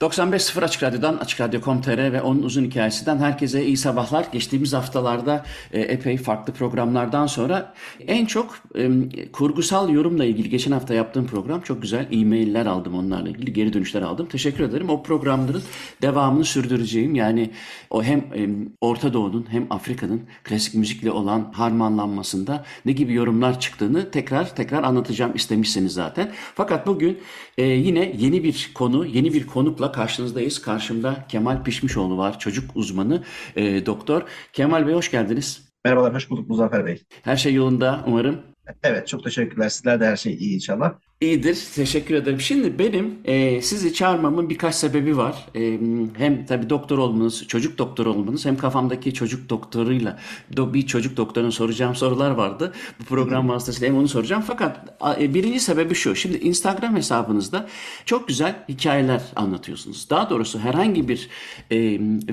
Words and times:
95.0 0.00 0.64
Açık 0.64 0.82
Radyo'dan, 0.82 1.16
Açık 1.16 1.40
Radyo.com.tr 1.40 2.12
ve 2.12 2.22
onun 2.22 2.42
uzun 2.42 2.64
hikayesinden 2.64 3.18
herkese 3.18 3.66
iyi 3.66 3.76
sabahlar. 3.76 4.26
Geçtiğimiz 4.32 4.72
haftalarda 4.72 5.44
e, 5.72 5.80
epey 5.80 6.16
farklı 6.16 6.52
programlardan 6.52 7.26
sonra 7.26 7.74
en 8.06 8.26
çok 8.26 8.58
e, 8.74 8.88
kurgusal 9.32 9.90
yorumla 9.90 10.24
ilgili 10.24 10.50
geçen 10.50 10.72
hafta 10.72 10.94
yaptığım 10.94 11.26
program 11.26 11.60
çok 11.60 11.82
güzel 11.82 12.08
e-mailler 12.12 12.66
aldım 12.66 12.94
onlarla 12.94 13.28
ilgili 13.28 13.52
geri 13.52 13.72
dönüşler 13.72 14.02
aldım. 14.02 14.26
Teşekkür 14.26 14.64
ederim. 14.64 14.90
O 14.90 15.02
programların 15.02 15.62
devamını 16.02 16.44
sürdüreceğim. 16.44 17.14
Yani 17.14 17.50
o 17.90 18.02
hem 18.02 18.18
e, 18.18 18.48
Orta 18.80 19.12
Doğu'nun 19.12 19.46
hem 19.48 19.66
Afrika'nın 19.70 20.22
klasik 20.44 20.74
müzikle 20.74 21.10
olan 21.10 21.52
harmanlanmasında 21.52 22.64
ne 22.84 22.92
gibi 22.92 23.14
yorumlar 23.14 23.60
çıktığını 23.60 24.10
tekrar 24.10 24.54
tekrar 24.54 24.82
anlatacağım 24.82 25.34
istemişsiniz 25.34 25.92
zaten. 25.92 26.32
Fakat 26.54 26.86
bugün 26.86 27.18
e, 27.58 27.64
yine 27.64 28.12
yeni 28.18 28.44
bir 28.44 28.70
konu, 28.74 29.06
yeni 29.06 29.32
bir 29.32 29.46
konukla 29.46 29.89
karşınızdayız. 29.92 30.62
Karşımda 30.62 31.24
Kemal 31.28 31.64
Pişmişoğlu 31.64 32.18
var, 32.18 32.38
çocuk 32.38 32.70
uzmanı, 32.74 33.22
e, 33.56 33.86
doktor. 33.86 34.22
Kemal 34.52 34.86
Bey 34.86 34.94
hoş 34.94 35.10
geldiniz. 35.10 35.70
Merhabalar, 35.84 36.14
hoş 36.14 36.30
bulduk 36.30 36.48
Muzaffer 36.48 36.86
Bey. 36.86 37.02
Her 37.22 37.36
şey 37.36 37.54
yolunda 37.54 38.04
umarım. 38.06 38.42
Evet, 38.82 39.08
çok 39.08 39.24
teşekkürler. 39.24 39.68
Sizler 39.68 40.00
de 40.00 40.06
her 40.06 40.16
şey 40.16 40.34
iyi 40.34 40.54
inşallah. 40.54 40.92
İyidir, 41.20 41.58
teşekkür 41.74 42.14
ederim. 42.14 42.40
Şimdi 42.40 42.78
benim 42.78 43.18
e, 43.24 43.62
sizi 43.62 43.94
çağırmamın 43.94 44.50
birkaç 44.50 44.74
sebebi 44.74 45.16
var. 45.16 45.46
E, 45.54 45.78
hem 46.18 46.46
tabii 46.46 46.70
doktor 46.70 46.98
olmanız, 46.98 47.46
çocuk 47.48 47.78
doktor 47.78 48.06
olmanız 48.06 48.44
hem 48.46 48.56
kafamdaki 48.56 49.14
çocuk 49.14 49.50
doktoruyla 49.50 50.18
do, 50.56 50.74
bir 50.74 50.86
çocuk 50.86 51.16
doktoruna 51.16 51.50
soracağım 51.50 51.94
sorular 51.94 52.30
vardı. 52.30 52.72
Bu 53.00 53.04
program 53.04 53.48
vasıtasıyla 53.48 53.88
hem 53.88 53.98
onu 53.98 54.08
soracağım. 54.08 54.42
Fakat 54.46 55.00
e, 55.20 55.34
birinci 55.34 55.60
sebebi 55.60 55.94
şu. 55.94 56.16
Şimdi 56.16 56.36
Instagram 56.36 56.96
hesabınızda 56.96 57.68
çok 58.04 58.28
güzel 58.28 58.64
hikayeler 58.68 59.22
anlatıyorsunuz. 59.36 60.10
Daha 60.10 60.30
doğrusu 60.30 60.58
herhangi 60.58 61.08
bir 61.08 61.28
e, 61.70 61.76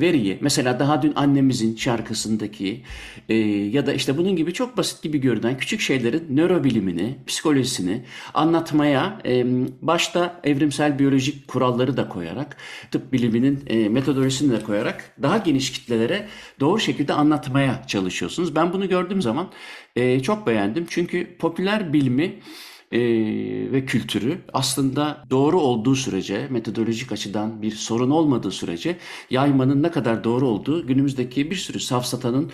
veriyi, 0.01 0.38
mesela 0.41 0.79
daha 0.79 1.01
dün 1.01 1.13
annemizin 1.16 1.75
şarkısındaki 1.75 2.83
e, 3.29 3.35
ya 3.35 3.85
da 3.85 3.94
işte 3.94 4.17
bunun 4.17 4.35
gibi 4.35 4.53
çok 4.53 4.77
basit 4.77 5.01
gibi 5.01 5.17
görünen 5.17 5.57
küçük 5.57 5.81
şeylerin 5.81 6.38
nörobilimini, 6.38 7.16
psikolojisini 7.27 8.03
anlatmak 8.33 8.77
anlatmaya 8.78 9.20
başta 9.81 10.39
evrimsel 10.44 11.00
biyolojik 11.00 11.47
kuralları 11.47 11.97
da 11.97 12.09
koyarak, 12.09 12.58
tıp 12.92 13.14
biliminin 13.14 13.64
e, 13.67 13.89
metodolojisini 13.89 14.52
de 14.52 14.63
koyarak 14.63 15.13
daha 15.22 15.38
geniş 15.38 15.72
kitlelere 15.72 16.28
doğru 16.59 16.79
şekilde 16.79 17.13
anlatmaya 17.13 17.84
çalışıyorsunuz. 17.88 18.56
Ben 18.56 18.74
bunu 18.74 18.90
gördüğüm 18.90 19.22
zaman 19.22 19.50
e, 19.96 20.19
çok 20.19 20.47
beğendim. 20.47 20.85
Çünkü 20.90 21.38
popüler 21.40 21.94
bilimi 21.94 22.40
e, 22.91 23.00
ve 23.72 23.85
kültürü 23.85 24.38
aslında 24.53 25.24
doğru 25.30 25.59
olduğu 25.59 25.96
sürece, 25.96 26.47
metodolojik 26.50 27.12
açıdan 27.12 27.62
bir 27.62 27.72
sorun 27.72 28.09
olmadığı 28.09 28.51
sürece 28.51 28.97
yaymanın 29.30 29.84
ne 29.84 29.91
kadar 29.91 30.24
doğru 30.24 30.47
olduğu 30.47 30.88
günümüzdeki 30.88 31.51
bir 31.51 31.56
sürü 31.56 31.80
safsatanın 31.80 32.51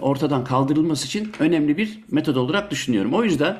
ortadan 0.00 0.44
kaldırılması 0.44 1.06
için 1.06 1.32
önemli 1.38 1.76
bir 1.76 1.98
metod 2.10 2.36
olarak 2.36 2.70
düşünüyorum. 2.70 3.14
O 3.14 3.24
yüzden 3.24 3.58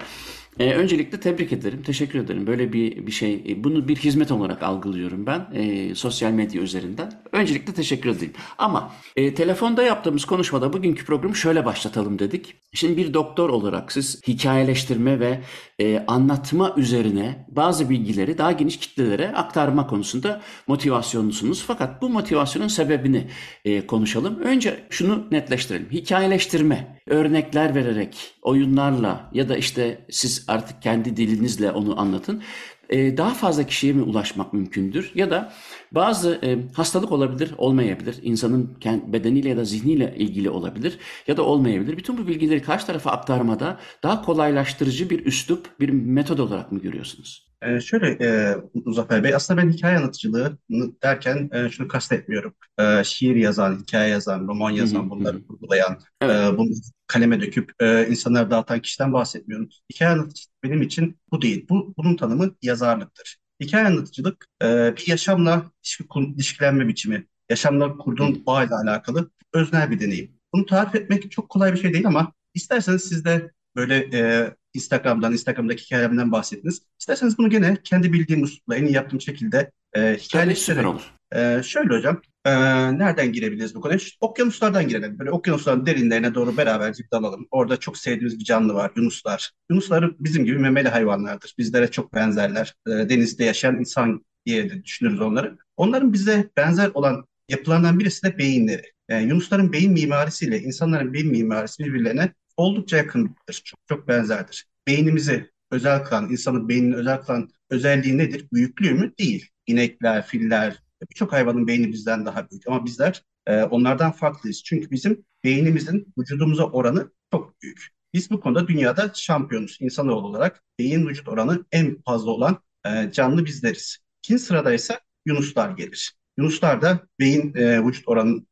ee, 0.58 0.74
öncelikle 0.74 1.20
tebrik 1.20 1.52
ederim, 1.52 1.82
teşekkür 1.82 2.18
ederim. 2.18 2.46
Böyle 2.46 2.72
bir 2.72 3.06
bir 3.06 3.12
şey, 3.12 3.44
e, 3.48 3.64
bunu 3.64 3.88
bir 3.88 3.96
hizmet 3.96 4.30
olarak 4.30 4.62
algılıyorum 4.62 5.26
ben 5.26 5.46
e, 5.54 5.94
sosyal 5.94 6.30
medya 6.30 6.62
üzerinden. 6.62 7.12
Öncelikle 7.32 7.72
teşekkür 7.74 8.10
edeyim. 8.10 8.34
Ama 8.58 8.92
e, 9.16 9.34
telefonda 9.34 9.82
yaptığımız 9.82 10.24
konuşmada 10.24 10.72
bugünkü 10.72 11.04
programı 11.04 11.36
şöyle 11.36 11.64
başlatalım 11.64 12.18
dedik. 12.18 12.54
Şimdi 12.72 12.96
bir 12.96 13.14
doktor 13.14 13.50
olarak 13.50 13.92
siz 13.92 14.22
hikayeleştirme 14.28 15.20
ve 15.20 15.40
e, 15.78 16.04
anlatma 16.06 16.74
üzerine 16.76 17.46
bazı 17.48 17.90
bilgileri 17.90 18.38
daha 18.38 18.52
geniş 18.52 18.76
kitlelere 18.76 19.32
aktarma 19.32 19.86
konusunda 19.86 20.40
motivasyonlusunuz. 20.66 21.64
Fakat 21.66 22.02
bu 22.02 22.08
motivasyonun 22.08 22.68
sebebini 22.68 23.26
e, 23.64 23.86
konuşalım. 23.86 24.40
Önce 24.40 24.86
şunu 24.90 25.26
netleştirelim. 25.30 25.90
Hikayeleştirme, 25.90 27.00
örnekler 27.06 27.74
vererek, 27.74 28.34
oyunlarla 28.42 29.30
ya 29.32 29.48
da 29.48 29.56
işte 29.56 30.06
siz 30.10 30.45
artık 30.48 30.82
kendi 30.82 31.16
dilinizle 31.16 31.70
onu 31.70 32.00
anlatın. 32.00 32.42
E, 32.90 33.16
daha 33.16 33.34
fazla 33.34 33.66
kişiye 33.66 33.92
mi 33.92 34.02
ulaşmak 34.02 34.52
mümkündür? 34.52 35.12
Ya 35.14 35.30
da 35.30 35.52
bazı 35.92 36.40
e, 36.42 36.58
hastalık 36.72 37.12
olabilir, 37.12 37.54
olmayabilir. 37.58 38.18
İnsanın 38.22 38.76
bedeniyle 39.06 39.48
ya 39.48 39.56
da 39.56 39.64
zihniyle 39.64 40.14
ilgili 40.18 40.50
olabilir 40.50 40.98
ya 41.26 41.36
da 41.36 41.42
olmayabilir. 41.42 41.96
Bütün 41.96 42.18
bu 42.18 42.26
bilgileri 42.26 42.62
karşı 42.62 42.86
tarafa 42.86 43.10
aktarmada 43.10 43.80
daha 44.02 44.22
kolaylaştırıcı 44.22 45.10
bir 45.10 45.26
üslup, 45.26 45.80
bir 45.80 45.88
metod 45.88 46.38
olarak 46.38 46.72
mı 46.72 46.80
görüyorsunuz? 46.80 47.46
Ee, 47.62 47.80
şöyle 47.80 48.24
e, 48.24 48.56
Muzaffer 48.84 49.24
Bey, 49.24 49.34
aslında 49.34 49.62
ben 49.62 49.70
hikaye 49.70 49.96
anlatıcılığı 49.96 50.58
derken 51.02 51.50
e, 51.52 51.68
şunu 51.70 51.88
kastetmiyorum. 51.88 52.54
E, 52.78 53.04
şiir 53.04 53.36
yazan, 53.36 53.78
hikaye 53.78 54.10
yazan, 54.10 54.48
roman 54.48 54.70
yazan, 54.70 55.10
bunları 55.10 55.46
kurgulayan, 55.46 55.98
evet. 56.20 56.54
e, 56.54 56.58
bunu 56.58 56.68
kaleme 57.06 57.40
döküp 57.40 57.72
e, 57.80 58.08
insanlara 58.08 58.50
dağıtan 58.50 58.80
kişiden 58.80 59.12
bahsetmiyorum. 59.12 59.68
Hikaye 59.92 60.10
anlatıcılık 60.10 60.62
benim 60.62 60.82
için 60.82 61.18
bu 61.32 61.42
değil. 61.42 61.66
Bu, 61.68 61.94
bunun 61.96 62.16
tanımı 62.16 62.54
yazarlıktır. 62.62 63.36
Hikaye 63.62 63.86
anlatıcılık 63.86 64.46
e, 64.62 64.96
bir 64.96 65.08
yaşamla 65.08 65.70
ilişkilenme 66.16 66.88
biçimi, 66.88 67.26
yaşamla 67.50 67.96
kurduğun 67.96 68.46
bağla 68.46 68.80
alakalı 68.84 69.30
öznel 69.52 69.90
bir 69.90 70.00
deneyim. 70.00 70.36
Bunu 70.52 70.66
tarif 70.66 70.94
etmek 70.94 71.30
çok 71.30 71.48
kolay 71.48 71.72
bir 71.72 71.78
şey 71.78 71.92
değil 71.92 72.06
ama 72.06 72.32
isterseniz 72.54 73.02
siz 73.02 73.24
de 73.24 73.50
böyle 73.76 74.08
e, 74.18 74.50
Instagram'dan, 74.74 75.32
Instagram'daki 75.32 75.84
hikayemden 75.84 76.32
bahsettiniz. 76.32 76.82
İsterseniz 77.00 77.38
bunu 77.38 77.50
gene 77.50 77.76
kendi 77.84 78.12
bildiğim 78.12 78.42
usulla 78.42 78.76
en 78.76 78.86
iyi 78.86 78.92
yaptığım 78.92 79.20
şekilde 79.20 79.70
e, 79.96 80.16
hikayeleştirerek. 80.16 80.86
olur. 80.86 81.14
E, 81.34 81.62
şöyle 81.62 81.94
hocam, 81.94 82.20
e, 82.46 82.52
nereden 82.98 83.32
girebiliriz 83.32 83.74
bu 83.74 83.80
konuya? 83.80 83.98
Okyanuslardan 84.20 84.88
girelim. 84.88 85.18
Böyle 85.18 85.30
okyanusların 85.30 85.86
derinlerine 85.86 86.34
doğru 86.34 86.56
beraberce 86.56 87.02
dalalım. 87.12 87.48
Orada 87.50 87.76
çok 87.76 87.98
sevdiğimiz 87.98 88.38
bir 88.38 88.44
canlı 88.44 88.74
var, 88.74 88.92
yunuslar. 88.96 89.52
Yunuslar 89.70 90.14
bizim 90.20 90.44
gibi 90.44 90.58
memeli 90.58 90.88
hayvanlardır. 90.88 91.54
Bizlere 91.58 91.90
çok 91.90 92.14
benzerler. 92.14 92.74
E, 92.86 92.90
denizde 92.90 93.44
yaşayan 93.44 93.78
insan 93.78 94.24
diye 94.46 94.70
de 94.70 94.84
düşünürüz 94.84 95.20
onları. 95.20 95.58
Onların 95.76 96.12
bize 96.12 96.50
benzer 96.56 96.90
olan 96.94 97.24
yapılarından 97.48 97.98
birisi 97.98 98.26
de 98.26 98.38
beyinleri. 98.38 98.92
Yani 99.08 99.28
Yunusların 99.28 99.72
beyin 99.72 99.92
mimarisiyle 99.92 100.58
insanların 100.58 101.12
beyin 101.12 101.30
mimarisi 101.30 101.84
birbirlerine 101.84 102.32
oldukça 102.56 102.96
yakındır. 102.96 103.62
Çok 103.64 103.80
çok 103.88 104.08
benzerdir. 104.08 104.66
Beynimizi 104.86 105.50
özel 105.70 106.04
kılan, 106.04 106.30
insanın 106.30 106.68
beynini 106.68 106.96
özel 106.96 107.18
kılan 107.18 107.50
özelliği 107.70 108.18
nedir? 108.18 108.46
Büyüklüğü 108.52 108.94
mü? 108.94 109.12
Değil. 109.18 109.48
İnekler, 109.66 110.26
filler, 110.26 110.76
birçok 111.10 111.32
hayvanın 111.32 111.66
beyni 111.66 111.92
bizden 111.92 112.26
daha 112.26 112.50
büyük 112.50 112.68
ama 112.68 112.84
bizler 112.84 113.22
e, 113.46 113.62
onlardan 113.62 114.12
farklıyız. 114.12 114.62
Çünkü 114.64 114.90
bizim 114.90 115.24
beynimizin 115.44 116.14
vücudumuza 116.18 116.64
oranı 116.64 117.10
çok 117.32 117.62
büyük. 117.62 117.88
Biz 118.14 118.30
bu 118.30 118.40
konuda 118.40 118.68
dünyada 118.68 119.10
şampiyonuz 119.14 119.78
insanoğlu 119.80 120.26
olarak. 120.26 120.62
Beyin 120.78 121.06
vücut 121.06 121.28
oranı 121.28 121.64
en 121.72 122.02
fazla 122.02 122.30
olan 122.30 122.58
e, 122.86 123.12
canlı 123.12 123.44
bizleriz. 123.44 123.98
İkinci 124.22 124.42
sırada 124.42 124.72
ise 124.72 125.00
yunuslar 125.26 125.70
gelir. 125.70 126.12
Yunuslar 126.38 126.82
da 126.82 127.00
beyin 127.20 127.54
e, 127.54 127.86
vücut 127.86 128.08
oranı 128.08 128.42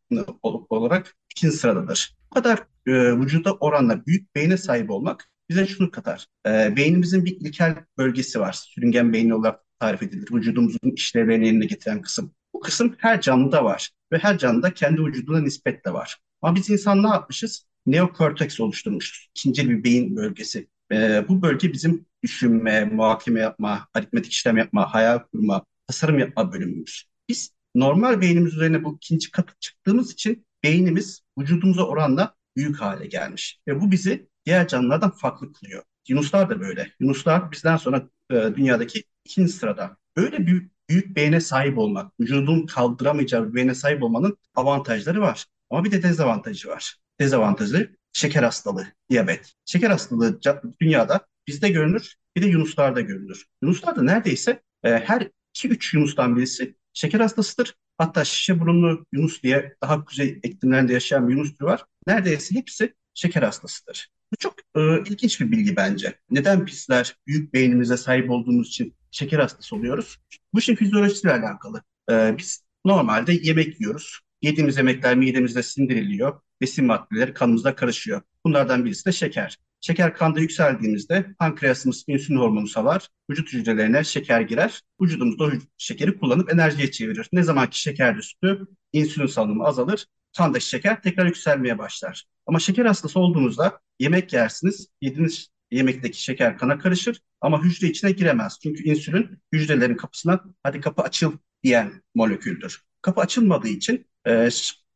olarak 0.70 1.16
ikinci 1.30 1.56
sıradadır. 1.56 2.16
Bu 2.30 2.34
kadar 2.34 2.58
e, 2.86 2.92
vücuda 3.20 3.54
oranla 3.54 4.06
büyük 4.06 4.34
beyne 4.34 4.56
sahip 4.56 4.90
olmak 4.90 5.28
bize 5.48 5.66
şunu 5.66 5.90
katar. 5.90 6.26
E, 6.46 6.76
beynimizin 6.76 7.24
bir 7.24 7.36
ilkel 7.40 7.84
bölgesi 7.98 8.40
var. 8.40 8.52
Sürüngen 8.52 9.12
beyni 9.12 9.34
olarak 9.34 9.63
tarif 9.80 10.02
edilir. 10.02 10.28
Vücudumuzun 10.32 10.90
işlevlerini 10.96 11.46
yerine 11.46 11.66
getiren 11.66 12.02
kısım. 12.02 12.34
Bu 12.54 12.60
kısım 12.60 12.94
her 12.98 13.20
canlıda 13.20 13.64
var 13.64 13.90
ve 14.12 14.18
her 14.18 14.38
canlıda 14.38 14.74
kendi 14.74 15.04
vücuduna 15.04 15.40
nispetle 15.40 15.92
var. 15.92 16.18
Ama 16.42 16.56
biz 16.56 16.70
insan 16.70 17.02
ne 17.02 17.08
yapmışız? 17.08 17.66
Neokorteks 17.86 18.60
oluşturmuşuz. 18.60 19.28
İkinci 19.36 19.70
bir 19.70 19.84
beyin 19.84 20.16
bölgesi. 20.16 20.68
E, 20.92 21.24
bu 21.28 21.42
bölge 21.42 21.72
bizim 21.72 22.06
düşünme, 22.22 22.84
muhakeme 22.84 23.40
yapma, 23.40 23.88
aritmetik 23.94 24.32
işlem 24.32 24.56
yapma, 24.56 24.94
hayal 24.94 25.18
kurma, 25.18 25.64
tasarım 25.86 26.18
yapma 26.18 26.52
bölümümüz. 26.52 27.04
Biz 27.28 27.50
normal 27.74 28.20
beynimiz 28.20 28.54
üzerine 28.54 28.84
bu 28.84 28.96
ikinci 28.96 29.30
katı 29.30 29.54
çıktığımız 29.60 30.12
için 30.12 30.46
beynimiz 30.62 31.20
vücudumuza 31.38 31.82
oranla 31.82 32.34
büyük 32.56 32.80
hale 32.80 33.06
gelmiş. 33.06 33.60
Ve 33.68 33.80
bu 33.80 33.90
bizi 33.90 34.28
diğer 34.46 34.68
canlılardan 34.68 35.10
farklı 35.10 35.52
kılıyor. 35.52 35.82
Yunuslar 36.08 36.50
da 36.50 36.60
böyle. 36.60 36.92
Yunuslar 37.00 37.52
bizden 37.52 37.76
sonra 37.76 38.08
e, 38.30 38.34
dünyadaki 38.34 39.04
ikinci 39.24 39.52
sırada. 39.52 39.96
Böyle 40.16 40.46
büyük, 40.46 40.72
büyük 40.88 41.16
beyne 41.16 41.40
sahip 41.40 41.78
olmak, 41.78 42.20
vücudun 42.20 42.66
kaldıramayacağı 42.66 43.48
bir 43.48 43.54
beyne 43.54 43.74
sahip 43.74 44.02
olmanın 44.02 44.38
avantajları 44.54 45.20
var. 45.20 45.46
Ama 45.70 45.84
bir 45.84 45.90
de 45.90 46.02
dezavantajı 46.02 46.68
var. 46.68 46.96
Dezavantajı 47.20 47.96
şeker 48.12 48.42
hastalığı, 48.42 48.86
diyabet. 49.10 49.54
Şeker 49.64 49.90
hastalığı 49.90 50.40
dünyada 50.80 51.26
bizde 51.46 51.68
görünür, 51.68 52.14
bir 52.36 52.42
de 52.42 52.46
Yunuslarda 52.46 53.00
görünür. 53.00 53.46
Yunuslarda 53.62 54.02
neredeyse 54.02 54.62
e, 54.84 54.90
her 54.90 55.30
2-3 55.54 55.96
Yunus'tan 55.96 56.36
birisi 56.36 56.76
şeker 56.92 57.20
hastasıdır. 57.20 57.74
Hatta 57.98 58.24
şişe 58.24 58.60
burunlu 58.60 59.06
Yunus 59.12 59.42
diye 59.42 59.76
daha 59.82 60.04
kuzey 60.04 60.40
iklimlerinde 60.42 60.92
yaşayan 60.92 61.28
bir 61.28 61.34
Yunus 61.34 61.54
türü 61.56 61.66
var. 61.66 61.84
Neredeyse 62.06 62.54
hepsi 62.54 62.94
şeker 63.14 63.42
hastasıdır. 63.42 64.08
Bu 64.32 64.36
çok 64.36 64.54
e, 64.76 65.00
ilginç 65.00 65.40
bir 65.40 65.50
bilgi 65.50 65.76
bence. 65.76 66.18
Neden 66.30 66.66
bizler 66.66 67.16
büyük 67.26 67.54
beynimize 67.54 67.96
sahip 67.96 68.30
olduğumuz 68.30 68.68
için 68.68 68.94
şeker 69.10 69.38
hastası 69.38 69.76
oluyoruz? 69.76 70.18
Bu 70.54 70.58
işin 70.58 70.74
fizyolojisiyle 70.74 71.34
alakalı. 71.34 71.82
E, 72.10 72.34
biz 72.38 72.64
normalde 72.84 73.32
yemek 73.32 73.80
yiyoruz. 73.80 74.20
Yediğimiz 74.42 74.76
yemekler 74.76 75.16
midemizde 75.16 75.62
sindiriliyor. 75.62 76.40
Besin 76.60 76.84
maddeleri 76.84 77.34
kanımızda 77.34 77.74
karışıyor. 77.74 78.22
Bunlardan 78.44 78.84
birisi 78.84 79.06
de 79.06 79.12
şeker. 79.12 79.58
Şeker 79.80 80.14
kanda 80.14 80.40
yükseldiğimizde 80.40 81.34
pankreasımız 81.38 82.04
insülin 82.06 82.38
hormonu 82.38 82.66
salar, 82.66 83.08
vücut 83.30 83.52
hücrelerine 83.52 84.04
şeker 84.04 84.40
girer. 84.40 84.82
Vücudumuz 85.00 85.38
da 85.38 85.52
şekeri 85.78 86.18
kullanıp 86.18 86.52
enerjiye 86.52 86.90
çevirir. 86.90 87.28
Ne 87.32 87.42
zaman 87.42 87.70
ki 87.70 87.80
şeker 87.80 88.16
düştü, 88.16 88.66
insülin 88.92 89.26
salınımı 89.26 89.64
azalır, 89.64 90.06
kandaki 90.36 90.66
şeker 90.66 91.02
tekrar 91.02 91.26
yükselmeye 91.26 91.78
başlar. 91.78 92.24
Ama 92.46 92.58
şeker 92.58 92.86
hastası 92.86 93.20
olduğunuzda 93.20 93.80
yemek 94.00 94.32
yersiniz, 94.32 94.88
yediğiniz 95.00 95.48
yemekteki 95.70 96.22
şeker 96.22 96.58
kana 96.58 96.78
karışır 96.78 97.20
ama 97.40 97.64
hücre 97.64 97.86
içine 97.86 98.10
giremez. 98.12 98.58
Çünkü 98.62 98.82
insülin 98.82 99.38
hücrelerin 99.52 99.96
kapısına 99.96 100.44
hadi 100.62 100.80
kapı 100.80 101.02
açıl 101.02 101.32
diyen 101.62 102.02
moleküldür. 102.14 102.82
Kapı 103.02 103.20
açılmadığı 103.20 103.68
için 103.68 104.06
e, 104.26 104.48